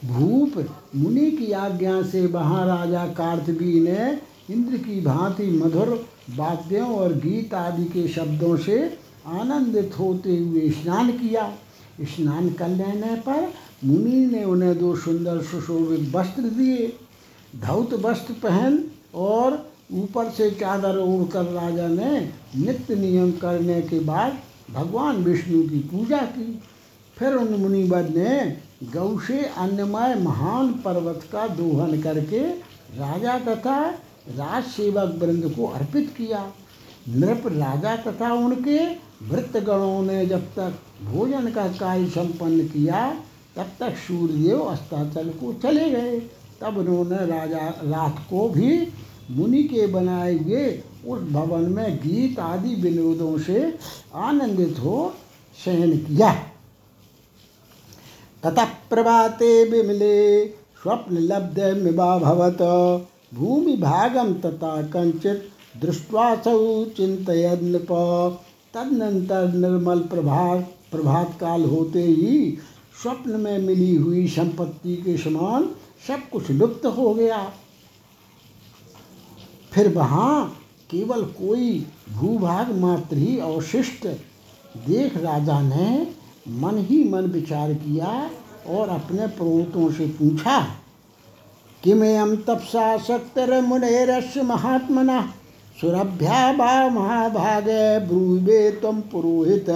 भूप 0.05 0.65
मुनि 0.97 1.31
की 1.31 1.53
आज्ञा 1.53 2.03
से 2.03 2.27
वहाँ 2.27 2.67
राजा 2.67 3.07
कार्तवी 3.07 3.81
ने 3.81 4.34
इंद्र 4.51 4.79
की 4.79 5.01
भांति 5.01 5.47
मधुर 5.53 5.91
वाद्यों 6.37 6.89
और 6.97 7.13
गीत 7.15 7.55
आदि 7.55 7.85
के 7.85 8.07
शब्दों 8.09 8.57
से 8.57 8.79
आनंदित 9.27 9.99
होते 9.99 10.37
हुए 10.37 10.69
स्नान 10.71 11.11
किया। 11.13 11.53
स्नान 12.03 12.49
कर 12.51 12.69
लेने 12.69 13.15
पर 13.27 13.53
मुनि 13.85 14.27
ने 14.27 14.45
उन्हें 14.45 14.79
दो 14.79 14.95
सुंदर 14.97 15.43
सुशोभित 15.43 16.15
वस्त्र 16.15 16.43
दिए, 16.43 16.93
धौत 17.57 17.93
वस्त्र 17.95 18.35
पहन 18.43 18.85
और 19.15 19.59
ऊपर 19.93 20.31
से 20.31 20.51
चादर 20.51 20.99
ओढ़कर 20.99 21.45
राजा 21.53 21.89
ने 21.89 22.21
नित्य 22.57 22.95
नियम 22.95 23.31
करने 23.33 23.81
के 23.83 24.01
बाद 24.01 24.39
भगवान 24.75 25.17
विष्णु 25.17 25.63
की 25.63 25.79
पूजा 25.89 26.19
की। 26.19 26.63
फिर 27.17 27.35
उन 27.35 27.55
मुनिवर 27.61 28.09
ने 28.09 28.57
गौ 28.93 29.19
से 29.19 29.39
अन्नमय 29.47 30.15
महान 30.15 30.73
पर्वत 30.85 31.29
का 31.33 31.47
दोहन 31.49 32.01
करके 32.03 32.41
राजा 32.99 33.39
तथा 33.39 33.79
राज 34.29 34.65
सेवक 34.65 35.19
वृंद 35.19 35.55
को 35.57 35.67
अर्पित 35.67 36.15
किया। 36.17 36.53
नृप 37.09 37.43
राजा 37.47 37.97
तथा 37.97 38.33
उनके 38.33 38.79
वृत्तगणों 39.27 40.03
ने 40.03 40.27
जब 40.27 40.41
तक 40.41 40.75
भोजन 41.05 41.51
का 41.51 41.69
कार्य 41.69 42.07
संपन्न 42.07 42.69
किया, 42.69 43.23
तब 43.57 43.67
तक 43.81 43.97
सूर्यदेव 43.97 44.61
अस्ताचल 44.61 45.29
को 45.31 45.53
चले 45.53 45.91
गए। 45.91 46.19
तब 46.61 46.79
उन्होंने 46.79 47.17
राजा 47.17 47.69
रात 47.69 48.27
को 48.31 48.49
भी 48.49 48.89
मुनि 49.31 49.63
के 49.63 49.87
बनाए 49.87 50.39
हुए 50.39 50.83
उस 51.07 51.23
भवन 51.23 51.61
में 51.61 51.97
गीत 51.97 52.39
आदि 52.39 52.75
विनोदों 52.75 53.39
से 53.39 53.79
आनंदित 54.15 54.79
हो 54.79 55.15
शयन 55.65 55.97
किया। 55.99 56.33
ततः 58.43 58.65
प्रभाते 58.65 59.65
विमले, 59.65 60.47
स्वप्न 60.49 61.19
लब्ध 61.19 61.61
मिवाभवत 61.61 62.59
भूमि 62.63 63.14
भागम 63.81 64.33
तथा 64.33 64.83
कंचित 64.83 65.49
दृष्टवासौ 65.81 66.85
चिंतयन 66.85 67.65
नृप 67.65 67.89
तदनंतर 68.75 69.55
निर्मल 69.55 70.01
प्रभात 70.01 70.75
प्रभात 70.93 71.37
काल 71.41 71.65
होते 71.65 72.03
ही 72.03 72.59
स्वप्न 73.03 73.31
में 73.31 73.59
मिली 73.59 73.95
हुई 73.95 74.29
संपत्ति 74.29 74.97
के 74.97 75.17
समान 75.17 75.69
सब 76.09 76.29
कुछ 76.33 76.51
लुप्त 76.51 76.87
हो 76.87 77.15
गया। 77.15 77.53
फिर 79.73 79.89
वहाँ 79.89 80.57
केवल 80.91 81.23
कोई 81.23 81.87
भूभाग 82.13 82.79
मात्र 82.79 83.17
ही 83.17 83.39
अवशिष्ट 83.39 84.07
देख 84.89 85.17
राजा 85.17 85.61
ने 85.61 86.13
मन 86.49 86.79
ही 86.79 87.05
मन 87.05 87.23
विचार 87.23 87.75
किया 87.75 88.31
और 88.69 88.89
अपने 88.89 89.27
पुरोहितों 89.27 89.93
से 89.93 90.07
पूछा 90.07 90.84
किमयम 91.85 92.37
तपसा 92.37 92.99
शक्तर 92.99 93.61
मुनेरस्य 93.61 94.43
महात्मना 94.43 95.21
सुरभ्या 95.81 96.53
बा 96.53 96.89
महाभागे 96.89 97.99
ब्रूवे 97.99 98.71
तुम 98.71 99.01
पुरोहित। 99.01 99.67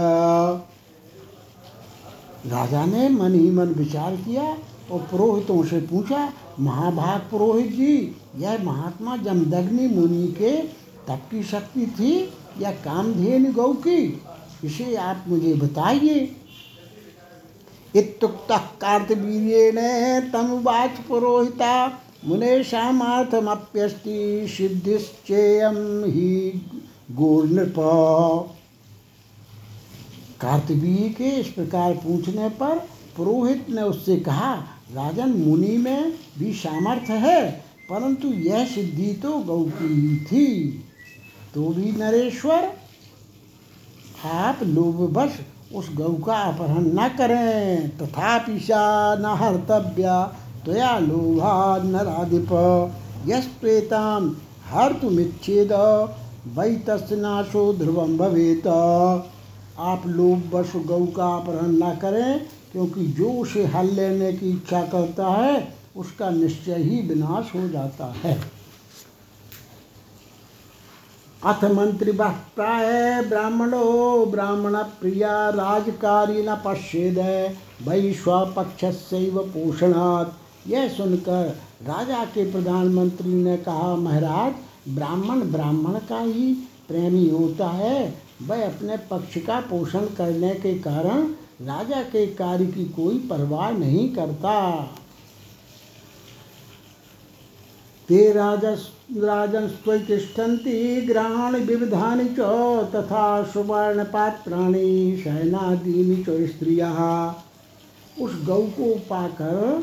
राजा 2.47 2.85
ने 2.87 3.09
मन 3.09 3.35
ही 3.35 3.51
मन 3.51 3.67
विचार 3.67 4.17
किया 4.17 4.43
और 4.91 5.01
पुरोहितों 5.01 5.63
से 5.65 5.81
पूछा, 5.81 6.33
महाभाग 6.61 7.21
पुरोहित 7.31 7.73
जी, 7.73 8.17
यह 8.37 8.65
महात्मा 8.65 9.17
जमदग्नि 9.17 9.87
मुनि 9.87 10.27
के 10.27 10.57
तप 11.09 11.21
की 11.31 11.43
शक्ति 11.43 11.87
थी 11.87 12.33
या 12.61 12.71
कामधेनु 12.71 13.53
गौ 13.53 13.73
की? 13.73 14.23
इसे 14.65 14.95
आप 14.97 15.25
मुझे 15.29 15.55
बताइए। 15.55 16.37
इत्युक्त 17.97 18.53
कार्तवीर्येण 18.81 19.79
तमुवाच 20.31 20.99
पुरोहिता। 21.09 21.87
मुने 22.25 22.63
सामर्थमप्यस्ति 22.65 24.47
सिद्धिश्चेयम 24.49 25.77
ही 26.05 26.49
गोर्नृप 27.13 27.75
कार्तवीय 30.41 31.09
के 31.09 31.29
इस 31.31 31.49
प्रकार 31.49 31.95
पूछने 31.95 32.49
पर 32.49 32.79
पुरोहित 33.17 33.71
ने 33.71 33.83
उससे 33.83 34.17
कहा, 34.17 34.55
राजन, 34.93 35.29
मुनि 35.29 35.77
में 35.77 36.13
भी 36.39 36.53
सामर्थ्य 36.53 37.13
है, 37.13 37.51
परंतु 37.91 38.29
यह 38.29 38.65
सिद्धि 38.67 39.13
तो 39.23 39.39
गौ 39.39 39.63
की 39.65 39.95
ही 39.95 40.17
थी। 40.25 40.69
तो 41.55 41.69
भी 41.69 41.93
नरेश्वर, 41.93 42.73
आप 44.25 44.63
लोभवश 44.63 45.39
उस 45.75 45.89
गौ 45.95 46.13
का 46.27 46.35
अपहरण 46.35 46.85
न 46.95 47.09
करें, 47.09 47.89
तथापि 47.99 48.53
पिशा 48.53 49.15
न 49.15 49.25
हर्तव्या 49.25 50.23
त्वया 50.65 50.99
लोभा 50.99 51.77
नराधिप। 51.85 52.53
यस्वेताम 53.29 54.37
तुमिच्छेद 55.01 55.73
वै 56.57 56.75
तस् 56.87 57.13
नाशो 57.13 57.73
ध्रुवम 57.73 58.17
भवेत। 58.19 58.67
आप 59.79 60.03
लोभवश 60.07 60.73
गौ 60.87 61.05
का 61.07 61.27
अपहरण 61.37 61.73
न 61.73 61.95
करें, 62.03 62.41
क्योंकि 62.73 63.07
जो 63.07 63.31
उसे 63.33 63.65
हल 63.67 63.91
लेने 63.91 64.33
की 64.33 64.51
इच्छा 64.51 64.83
करता 64.83 65.27
है, 65.29 65.69
उसका 65.97 66.31
निश्चय 66.31 66.75
ही 66.75 67.01
विनाश 67.09 67.53
हो 67.55 67.69
जाता 67.69 68.15
है। 68.25 68.58
अथ 71.45 71.65
मंत्री 71.65 72.13
प्राय 72.13 73.23
ब्राह्मणो, 73.23 74.27
ब्राह्मण 74.27 74.77
प्रिया 74.77 75.49
राजकारी 75.49 76.43
न 76.43 76.55
पश्येद 76.65 77.19
स्वपक्ष 78.15 78.85
पोषणात्। 79.39 80.69
यह 80.71 80.89
सुनकर 80.89 81.59
राजा 81.83 82.25
के 82.25 82.53
प्रधानमंत्री 82.53 83.35
ने 83.35 83.57
कहा, 83.57 83.97
महाराज, 83.97 84.53
ब्राह्मण 84.95 85.41
ब्राह्मण 85.41 85.99
का 85.99 86.19
ही 86.19 86.55
प्रेमी 86.89 87.31
होता 87.31 87.69
है। 87.69 88.15
वह 88.43 88.67
अपने 88.67 88.97
पक्ष 88.97 89.39
का 89.39 89.61
पोषण 89.61 90.01
करने 90.01 90.55
के 90.55 90.75
कारण 90.75 91.23
राजा 91.63 92.03
के 92.03 92.27
कार्य 92.27 92.67
की 92.67 92.85
कोई 92.85 93.19
परवाह 93.19 93.71
नहीं 93.71 94.09
करता। 94.09 94.81
ते 98.09 98.21
राजन 98.33 99.67
स्वतिष्ठन्ति 99.69 101.01
ग्रहाणि 101.09 101.59
विविधानि 101.65 102.25
च 102.39 102.41
तथा 102.95 103.43
सुवर्णपात्राणि 103.45 105.21
शयनादीनि 105.25 106.17
च 106.25 106.49
स्त्रियः। 106.49 106.99
उस 108.21 108.33
गौ 108.47 108.61
को 108.79 108.95
पाकर 109.11 109.83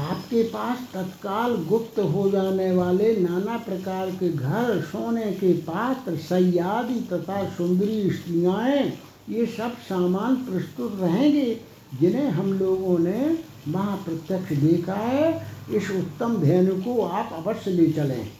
आपके 0.00 0.42
पास 0.44 0.78
तत्काल 0.94 1.54
गुप्त 1.68 1.98
हो 1.98 2.28
जाने 2.30 2.70
वाले 2.72 3.14
नाना 3.16 3.56
प्रकार 3.58 4.10
के 4.10 4.28
घर, 4.28 4.80
सोने 4.82 5.30
के 5.32 5.52
पात्र, 5.62 6.16
सैयादी 6.18 7.00
तथा 7.12 7.44
सुंदरी 7.48 8.10
स्त्रियाँ 8.10 8.66
ये 9.30 9.46
सब 9.48 9.72
सामान 9.88 10.36
प्रस्तुत 10.44 11.00
रहेंगे, 11.00 11.60
जिन्हें 12.00 12.28
हम 12.28 12.52
लोगों 12.52 12.98
ने 12.98 13.38
वहाँ 13.68 13.96
प्रत्यक्ष 14.04 14.52
देखा 14.58 14.94
है। 14.94 15.32
इस 15.70 15.90
उत्तम 15.90 16.36
धेनु 16.36 16.74
को 16.76 17.02
आप 17.02 17.30
अवश्य 17.34 17.70
ले 17.70 17.90
चलें। 17.92 18.30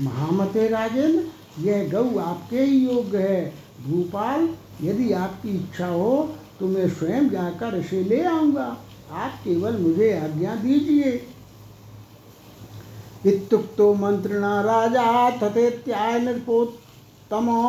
महामते 0.00 0.68
राजेंद्र, 0.68 1.24
यह 1.60 1.88
गौ 1.90 2.18
आपके 2.20 2.60
ही 2.60 2.78
योग्य 2.86 3.18
है। 3.18 3.52
भूपाल, 3.86 4.48
यदि 4.82 5.12
आपकी 5.14 5.50
इच्छा 5.50 5.86
हो 5.86 6.16
तो 6.60 6.66
मैं 6.66 6.88
स्वयं 6.88 7.28
जाकर 7.30 7.76
इसे 7.76 8.02
ले 8.04 8.22
आऊँगा। 8.24 8.66
आप 9.12 9.38
केवल 9.44 9.76
मुझे 9.78 10.12
आज्ञा 10.18 10.54
दीजिए। 10.54 11.12
इत्युक्तो 13.26 13.92
मंत्रिणा 13.94 14.60
राजा 14.60 15.30
तथेत्याय 15.38 16.18
नृपोत्तमो 16.20 17.60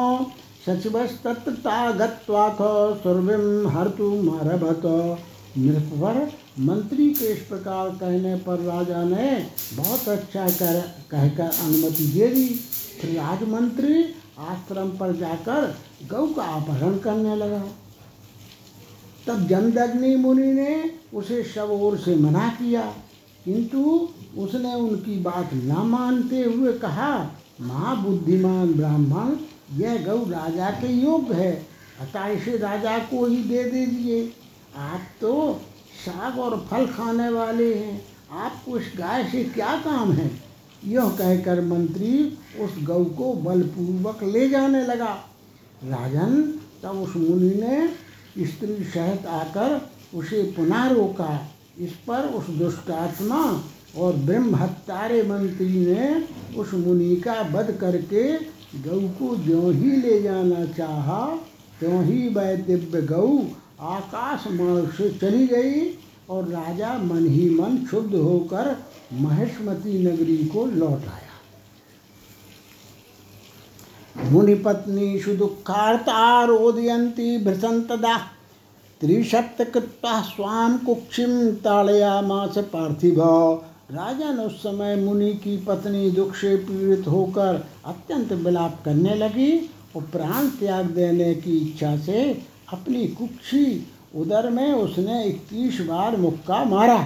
सचिवस्तत्रता 0.65 1.91
गत्वाथ 1.91 2.57
सुरभिम 3.03 3.67
हर्तुमरभत 3.69 4.85
नृपवर 5.57 6.27
मंत्री 6.59 7.13
के 7.13 7.25
इस 7.25 7.39
प्रकार 7.39 7.89
कहने 7.89 8.35
पर 8.35 8.59
राजा 8.59 9.03
ने 9.03 9.47
बहुत 9.73 10.07
अच्छा 10.07 10.49
कर, 10.49 10.95
कहकर 11.11 11.43
अनुमति 11.43 12.05
दे 12.05 12.27
दी। 12.27 12.49
फिर 13.01 13.17
राजमंत्री 13.17 14.05
आश्रम 14.39 14.89
पर 14.89 15.15
जाकर 15.15 15.77
गौ 16.09 16.27
का 16.27 16.43
अपहरण 16.43 16.97
करने 16.97 17.35
लगा। 17.35 17.63
तब 19.27 19.47
जमदग्नि 19.47 20.15
मुनि 20.15 20.53
ने 20.53 20.91
उसे 21.13 21.43
सब 21.43 21.69
ओर 21.71 21.97
से 21.97 22.15
मना 22.15 22.49
किया। 22.49 22.93
किंतु 23.45 24.09
उसने 24.37 24.75
उनकी 24.75 25.19
बात 25.19 25.49
न 25.53 25.71
मानते 25.71 26.43
हुए 26.43 26.73
कहा 26.73 27.31
महाबुद्धिमान 27.61 28.73
ब्राह्मण, 28.73 29.35
यह 29.79 30.05
गौ 30.05 30.17
राजा 30.29 30.69
के 30.69 30.93
योग्य 30.93 31.33
है। 31.33 31.67
अतः 32.01 32.27
इसे 32.27 32.57
राजा 32.57 32.99
को 32.99 33.25
ही 33.25 33.37
दे 33.37 33.63
दीजिए। 33.63 34.33
आप 34.77 35.01
तो 35.21 35.61
साग 36.05 36.39
और 36.39 36.67
फल 36.71 36.85
खाने 36.87 37.29
वाले 37.29 37.73
हैं। 37.75 38.01
आपको 38.31 38.77
इस 38.79 38.91
गाय 38.97 39.23
से 39.23 39.43
क्या 39.43 39.75
काम 39.77 40.11
है? 40.11 40.31
यह 40.85 41.09
कहकर 41.09 41.61
मंत्री 41.61 42.37
उस 42.59 42.83
गौ 42.83 43.03
को 43.05 43.33
बलपूर्वक 43.33 44.23
ले 44.23 44.49
जाने 44.49 44.81
लगा। 44.85 45.13
राजन, 45.83 46.59
तब 46.83 46.89
उस 46.89 47.15
मुनि 47.15 47.53
ने 47.55 47.87
स्त्री 48.45 48.83
सहित 48.83 49.25
आकर 49.25 49.89
उसे 50.17 50.43
पुनः 50.43 50.87
रोका। 50.87 51.47
इस 51.79 51.91
पर 52.07 52.27
उस 52.27 52.49
दुष्टात्मा 52.49 53.63
और 53.97 54.13
ब्रह्म 54.13 54.55
हत्यारे 54.55 55.21
मंत्री 55.23 55.85
ने 55.85 56.23
उस 56.57 56.73
मुनि 56.73 57.15
का 57.15 57.41
वध 57.51 57.71
करके 57.81 58.33
गऊ 58.81 59.07
को 59.09 59.35
ज्यों 59.43 59.73
ही 59.73 59.95
ले 59.97 60.21
जाना 60.21 60.65
चाहा, 60.65 61.25
त्यों 61.79 62.03
ही 62.03 62.27
वह 62.29 62.55
दिव्य 62.55 63.01
गौ 63.01 63.27
आकाश 63.79 64.43
मार्ग 64.51 64.91
से 64.91 65.09
चली 65.21 65.47
गई 65.47 65.81
और 66.29 66.47
राजा 66.49 66.93
मन 66.97 67.25
ही 67.27 67.49
मन 67.49 67.77
क्षुब्ध 67.77 68.15
होकर 68.15 68.75
महेशमती 69.13 69.97
नगरी 70.03 70.37
को 70.45 70.65
लौट 70.65 71.07
आया। 71.07 71.33
मुनिपत्नीषु 74.31 75.35
दुःखार्ता 75.35 76.43
रोदयन्ती 76.43 77.37
भृसन्तदा 77.45 78.17
त्रिशतकृत्वा 79.01 80.21
स्वाम 80.21 80.77
कुक्षिम 80.77 81.31
ताड़यामास 81.63 82.57
पार्थिव। 82.73 83.21
राजन 83.91 84.39
उस 84.39 84.57
समय 84.59 84.95
मुनि 84.95 85.33
की 85.33 85.57
पत्नी 85.57 86.09
दुख 86.11 86.35
से 86.35 86.55
पीड़ित 86.57 87.07
होकर 87.07 87.63
अत्यंत 87.85 88.31
विलाप 88.33 88.81
करने 88.85 89.15
लगी 89.15 89.51
और 89.95 90.01
प्राण 90.11 90.47
त्याग 90.49 90.85
देने 90.85 91.33
की 91.35 91.57
इच्छा 91.57 91.95
से 91.97 92.21
अपनी 92.67 93.07
कुक्षी 93.09 93.65
उदर 94.15 94.49
में 94.49 94.73
उसने 94.73 95.23
इक्कीस 95.23 95.79
बार 95.81 96.17
मुक्का 96.17 96.63
मारा। 96.65 96.97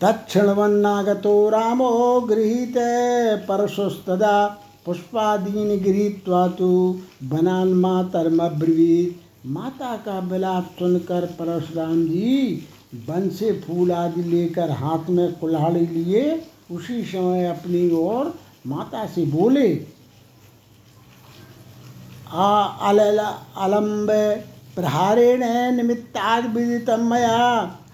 तत्क्षणवन्नागतो 0.00 1.48
रामो 1.48 2.20
गृहीत, 2.20 2.74
परशुस्तदा 3.48 4.46
पुष्पादीन 4.86 5.76
गृहीत्वा 5.80 6.46
तो 6.48 6.70
बनान 7.24 7.72
मातरमब्रवीत 7.74 9.20
माता 9.46 9.96
का 9.96 10.18
विलाप 10.28 10.70
सुनकर 10.78 11.26
परशुराम 11.38 12.04
जी 12.04 12.66
वन 13.08 13.28
से 13.30 13.52
फूल 13.60 13.92
आदि 13.92 14.22
लेकर 14.22 14.70
हाथ 14.70 15.10
में 15.10 15.32
कुल्हाड़ी 15.32 15.86
लिए, 15.86 16.22
उसी 16.70 17.02
समय 17.04 17.46
अपनी 17.46 17.90
ओर 17.96 18.34
माता 18.66 19.06
से 19.06 19.24
बोले 19.26 19.68
आ 22.30 22.62
अलला 22.88 23.26
अलम्ब 23.56 24.10
प्रहारेण 24.76 25.42
विदितम 26.48 27.08
मया। 27.10 27.38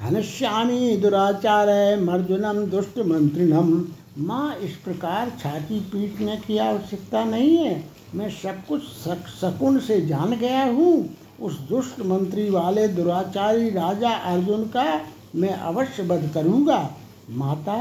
हनश्यामी 0.00 0.96
दुराचार 0.96 1.68
मर्जुनम 2.00 2.64
दुष्ट 2.70 2.98
मंत्रिणम 3.06 3.70
माँ 4.18 4.54
इस 4.56 4.76
प्रकार 4.76 5.30
छाती 5.40 5.78
पीटने 5.92 6.36
की 6.36 6.58
आवश्यकता 6.58 7.24
नहीं 7.24 7.56
है। 7.56 7.82
मैं 8.14 8.28
सब 8.32 8.64
कुछ 8.66 8.82
सक, 8.82 9.26
शकुन 9.40 9.78
से 9.78 10.00
जान 10.06 10.32
गया 10.32 10.64
हूँ। 10.64 11.16
उस 11.40 11.58
दुष्ट 11.68 12.00
मंत्री 12.06 12.48
वाले 12.50 12.86
दुराचारी 12.88 13.70
राजा 13.70 14.10
अर्जुन 14.32 14.64
का 14.66 14.84
मैं 15.34 15.52
अवश्य 15.52 16.02
वध 16.02 16.30
करूँगा। 16.34 16.78
माता 17.30 17.78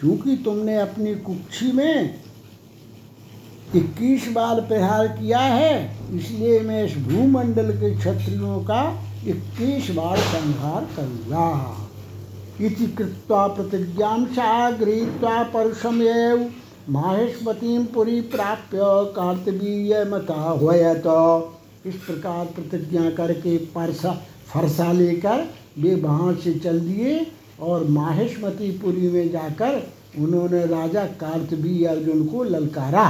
चूँकि 0.00 0.36
तुमने 0.36 0.76
अपनी 0.80 1.14
कुक्षी 1.16 1.72
में 1.72 2.14
इक्कीस 3.74 4.28
बार 4.32 4.60
प्रहार 4.60 5.06
किया 5.08 5.38
है, 5.38 5.98
इसलिए 6.14 6.60
मैं 6.60 6.84
इस 6.84 6.96
भूमंडल 7.06 7.70
के 7.72 7.94
क्षत्रियों 7.96 8.58
का 8.64 8.82
इक्कीस 9.26 9.90
बार 9.90 10.18
संहार 10.18 10.86
करूँगा 10.96 11.76
इति 12.60 12.86
कृत्वा 12.98 13.46
प्रतिज्ञा 13.48 14.16
सा 14.34 14.70
गृहीत्वा 14.70 15.42
परुषमेव 15.44 16.48
माहेश्वतीं 16.90 17.84
पुरी 17.84 18.20
प्राप्य 18.32 18.78
कार्तवीय 19.16 20.04
मता 20.04 20.40
हुयत। 20.52 21.06
इस 21.86 21.94
प्रकार 21.96 22.44
प्रतिज्ञा 22.46 23.10
करके 23.10 23.56
परसा, 23.74 24.12
फरसा 24.48 24.90
लेकर 24.92 25.46
वे 25.78 25.94
वहाँ 25.96 26.34
से 26.34 26.52
चल 26.54 26.80
दिए 26.80 27.26
और 27.60 27.84
माहेश्वतीपुरी 27.90 29.08
में 29.10 29.30
जाकर 29.32 29.82
उन्होंने 30.18 30.64
राजा 30.66 31.04
कार्तवी 31.20 31.84
अर्जुन 31.84 32.26
को 32.26 32.44
ललकारा। 32.44 33.08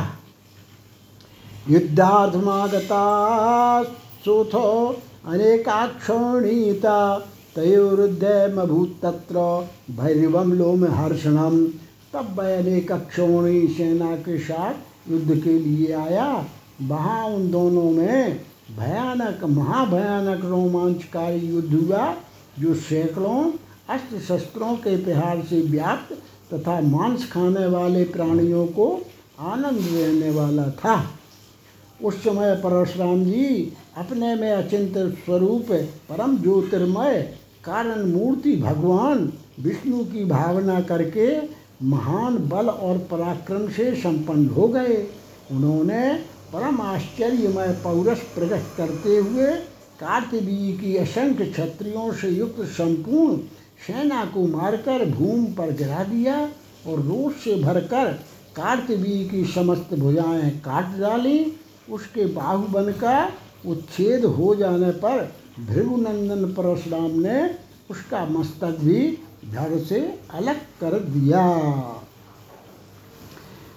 युद्धार्थमागता 1.70 3.04
सोथो 4.24 5.00
अनेकाक्षणीता 5.26 7.18
तयोरुदयमभूत 7.56 8.98
तत्र 9.02 9.38
भैरवम 9.90 10.52
लोम 10.52 10.84
हर्षणम 10.84 11.66
तब 12.12 12.36
वह 12.38 12.58
अनेक 12.58 12.92
क्षोणी 12.92 13.66
सेना 13.68 14.16
के 14.16 14.38
साथ 14.38 15.10
युद्ध 15.10 15.42
के 15.44 15.58
लिए 15.58 15.92
आया। 15.92 16.46
वहाँ 16.82 17.24
उन 17.24 17.50
दोनों 17.50 17.90
में 17.90 18.40
भयानक, 18.76 19.44
महाभयानक 19.44 20.44
रोमांचकारी 20.44 21.38
युद्ध 21.38 21.74
हुआ, 21.74 22.14
जो 22.58 22.74
सैकड़ों 22.74 23.52
अस्त्र 23.88 24.18
शस्त्रों 24.18 24.74
के 24.76 24.96
प्रहार 25.04 25.42
से 25.50 25.60
व्याप्त 25.60 26.14
तथा 26.54 26.80
मांस 26.80 27.30
खाने 27.32 27.66
वाले 27.66 28.04
प्राणियों 28.04 28.66
को 28.66 29.00
आनंद 29.40 29.80
देने 29.80 30.30
वाला 30.30 30.70
था। 30.70 30.96
उस 32.04 32.22
समय 32.24 32.54
परशुराम 32.54 33.24
जी 33.24 33.72
अपने 33.96 34.34
में 34.34 34.50
अचिंत 34.52 34.96
स्वरूप 35.24 35.72
परम 36.08 36.36
ज्योतिर्मय 36.38 37.20
कारण 37.64 38.04
मूर्ति 38.06 38.56
भगवान 38.56 39.32
विष्णु 39.60 40.04
की 40.04 40.24
भावना 40.24 40.80
करके 40.80 41.28
महान 41.82 42.36
बल 42.48 42.68
और 42.68 42.98
पराक्रम 43.10 43.68
से 43.68 43.94
संपन्न 43.94 44.48
हो 44.48 44.68
गए। 44.68 44.96
उन्होंने 45.52 46.12
परम 46.52 46.80
आश्चर्यमय 46.80 47.72
पौरस 47.84 48.20
प्रकट 48.34 48.76
करते 48.76 49.16
हुए 49.16 49.50
कार्तवीय 50.00 50.72
की 50.72 50.96
असंख्य 50.96 51.44
क्षत्रियों 51.46 52.12
से 52.12 52.28
युक्त 52.28 52.60
संपूर्ण 52.60 53.36
सेना 53.86 54.24
को 54.24 54.46
मारकर 54.46 55.04
भूमि 55.10 55.46
पर 55.46 55.72
गिरा 55.72 56.04
दिया 56.04 56.40
और 56.86 57.00
रोष 57.00 57.44
से 57.44 57.54
भरकर 57.62 58.12
कार्तवीय 58.56 59.28
की 59.28 59.44
समस्त 59.44 59.94
भुजाएँ 59.94 60.50
काट 60.50 60.98
डाली। 60.98 61.38
उसके 61.90 62.26
बाहुबन 62.26 62.92
का 62.92 63.18
उच्छेद 63.66 64.24
हो 64.24 64.54
जाने 64.54 64.90
पर 65.04 65.32
भृगुनंदन 65.60 66.44
परशुराम 66.52 67.10
ने 67.20 67.38
उसका 67.90 68.24
मस्तक 68.24 68.78
भी 68.80 69.00
धड़ 69.52 69.78
से 69.78 70.00
अलग 70.30 70.56
कर 70.80 70.98
दिया। 71.00 71.44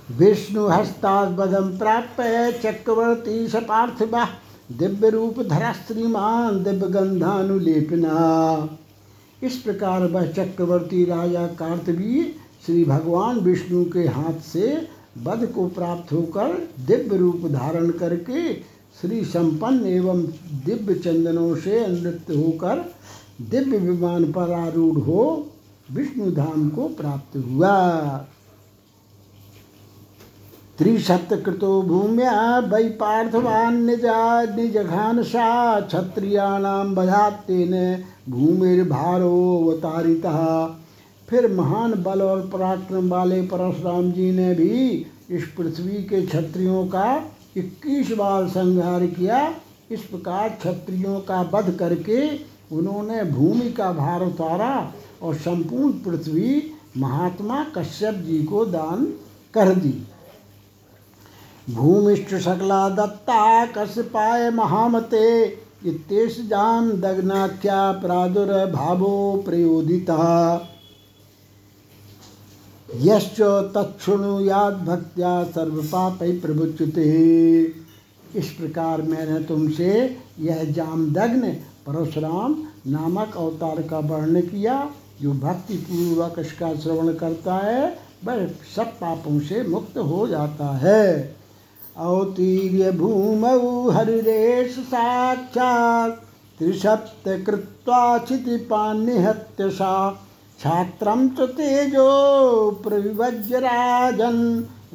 विष्णु 0.09 0.67
हस्ताद्बदम 0.67 1.77
प्राप्य 1.77 2.51
चक्रवर्ती 2.63 3.47
स 3.47 3.55
पार्थिवा 3.63 4.27
दिव्य 4.71 5.09
रूप 5.09 5.39
धरा 5.39 5.71
श्रीमान 5.73 6.63
दिव्य 6.63 6.87
गंधानुलेपना। 6.87 8.15
इस 9.43 9.57
प्रकार 9.57 10.05
वह 10.07 10.25
चक्रवर्ती 10.31 11.03
राजा 11.05 11.45
कार्तवीर 11.59 12.35
श्री 12.65 12.83
भगवान 12.85 13.39
विष्णु 13.39 13.83
के 13.85 14.07
हाथ 14.07 14.39
से 14.43 14.87
वध 15.17 15.45
को 15.45 15.67
प्राप्त 15.67 16.13
होकर 16.13 16.67
दिव्य 16.87 17.17
रूप 17.17 17.51
धारण 17.51 17.91
करके 17.91 18.53
श्री 19.01 19.25
संपन्न 19.25 19.85
एवं 19.85 20.23
दिव्य 20.65 20.95
चंदनों 20.95 21.55
से 21.55 21.87
नृत्य 21.87 22.35
होकर 22.35 22.93
दिव्य 23.41 23.77
विमान 23.77 24.31
पर 24.31 24.53
आरूढ़ 24.53 24.97
हो 24.97 25.47
विष्णु 25.91 26.31
धाम 26.31 26.69
को 26.69 26.87
प्राप्त 26.87 27.37
हुआ। 27.37 28.07
त्रिशतकृतो 30.77 31.81
भूम्या 31.81 32.59
वै 32.59 32.89
पार्थवान् 32.89 33.85
निजा 33.85 34.43
निजघानसा 34.55 35.79
क्षत्रियाणां 35.79 36.95
बधात्तेन 36.95 38.03
भूमिर्भारोवतारितः 38.29 40.39
फिर 41.29 41.47
महान 41.53 41.93
बल 42.03 42.21
और 42.21 42.41
पराक्रम 42.47 43.09
वाले 43.09 43.41
परशुराम 43.41 44.11
जी 44.11 44.31
ने 44.31 44.53
भी 44.53 45.05
इस 45.31 45.43
पृथ्वी 45.57 46.03
के 46.03 46.21
क्षत्रियों 46.21 46.85
का 46.87 47.15
इक्कीस 47.57 48.11
बार 48.11 48.47
संहार 48.47 49.05
किया। 49.07 49.41
इस 49.91 50.01
प्रकार 50.01 50.49
क्षत्रियों 50.49 51.19
का 51.19 51.41
वध 51.53 51.71
करके 51.79 52.27
उन्होंने 52.71 53.23
भूमि 53.23 53.71
का 53.71 53.91
भार 53.91 54.21
उतारा 54.21 54.71
और 55.21 55.35
संपूर्ण 55.35 55.91
पृथ्वी 55.99 56.61
महात्मा 56.97 57.63
कश्यप 57.77 58.15
जी 58.25 58.43
को 58.43 58.65
दान 58.65 59.05
कर 59.53 59.73
दी। 59.75 59.93
भूमिष्ठ 61.69 62.33
सकला 62.35 62.87
दत्ता 62.89 63.65
कश्यपाय 63.65 64.49
महामते 64.49 65.45
इतेश 65.85 66.39
जाम 66.47 66.91
दग्नाख्या 66.91 67.91
प्रादुर्भावो 67.91 69.15
प्रयोदिता। 69.45 70.17
यश्च 72.95 73.41
तत्णुयाद 73.75 74.73
भक्त्या 74.73 75.43
सर्वपाप 75.43 76.19
प्रभुच्युते। 76.21 77.03
इस 78.35 78.49
प्रकार 78.49 79.01
मैंने 79.01 79.39
तुमसे 79.43 80.17
यह 80.39 80.63
जामदग्न 80.63 81.51
परशुराम 81.87 82.63
नामक 82.87 83.37
अवतार 83.37 83.81
का 83.81 83.99
वर्णन 83.99 84.41
किया, 84.41 84.89
जो 85.21 85.33
भक्ति 85.33 85.73
पूर्वक 85.73 86.39
इसका 86.39 86.75
श्रवण 86.75 87.13
करता 87.13 87.55
है, 87.55 87.97
वह 88.25 88.47
सब 88.75 88.85
पापों 88.85 89.39
से 89.39 89.63
मुक्त 89.63 89.97
हो 89.97 90.27
जाता 90.27 90.77
है। 90.77 91.35
अवतीर्य 91.97 92.91
भूमौ 92.91 93.89
हरिरेश 93.89 94.71
साक्षात् 94.71 96.15
त्रिसप्त 96.59 97.43
कृत्वा 97.45 98.17
क्षितिपान्निहत्य 98.17 99.69
सा। 99.69 100.25
छात्रं 100.59 101.27
तेजो 101.29 102.71
प्रविभज्य 102.83 103.59
राजन् 103.59 104.41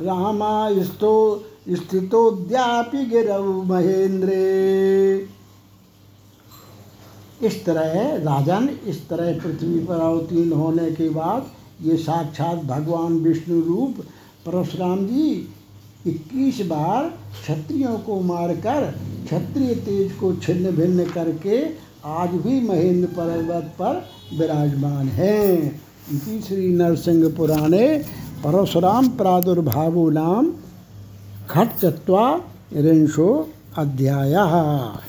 रामायस्थो 0.04 1.14
स्थितोद्यापि 1.70 3.04
गिरौ 3.04 3.42
महेंद्रे 3.62 4.42
इस 7.42 7.64
तरह 7.64 7.94
राजन, 8.16 8.68
इस 8.86 9.08
तरह 9.08 9.32
पृथ्वी 9.40 9.78
पर 9.84 10.00
अवतीर्ण 10.00 10.52
होने 10.52 10.90
के 10.90 11.08
बाद 11.08 11.50
ये 11.82 11.96
साक्षात 11.96 12.64
भगवान 12.64 13.16
विष्णु 13.18 13.60
रूप 13.60 14.04
परशुराम 14.46 15.06
जी 15.06 15.30
इक्कीस 16.06 16.60
बार 16.66 17.08
क्षत्रियों 17.32 17.98
को 17.98 18.20
मारकर, 18.20 18.90
क्षत्रिय 19.24 19.74
तेज 19.74 20.12
को 20.12 20.34
छिन्न 20.36 20.70
भिन्न 20.70 21.04
करके 21.10 21.64
आज 22.04 22.30
भी 22.36 22.60
महेंद्र 22.60 23.08
पर्वत 23.08 23.72
पर 23.78 24.04
विराजमान 24.38 25.08
हैं। 25.08 25.80
इसी 26.12 26.40
श्री 26.40 26.68
नरसिंह 26.68 27.28
पुराणे 27.36 27.86
परशुराम 28.44 29.08
प्रादुर्भावो 29.08 30.08
नाम 30.10 30.52
खट 31.50 31.68
चत्वा 31.82 32.40
रिंशो 32.72 33.28
अध्याय। 33.78 34.34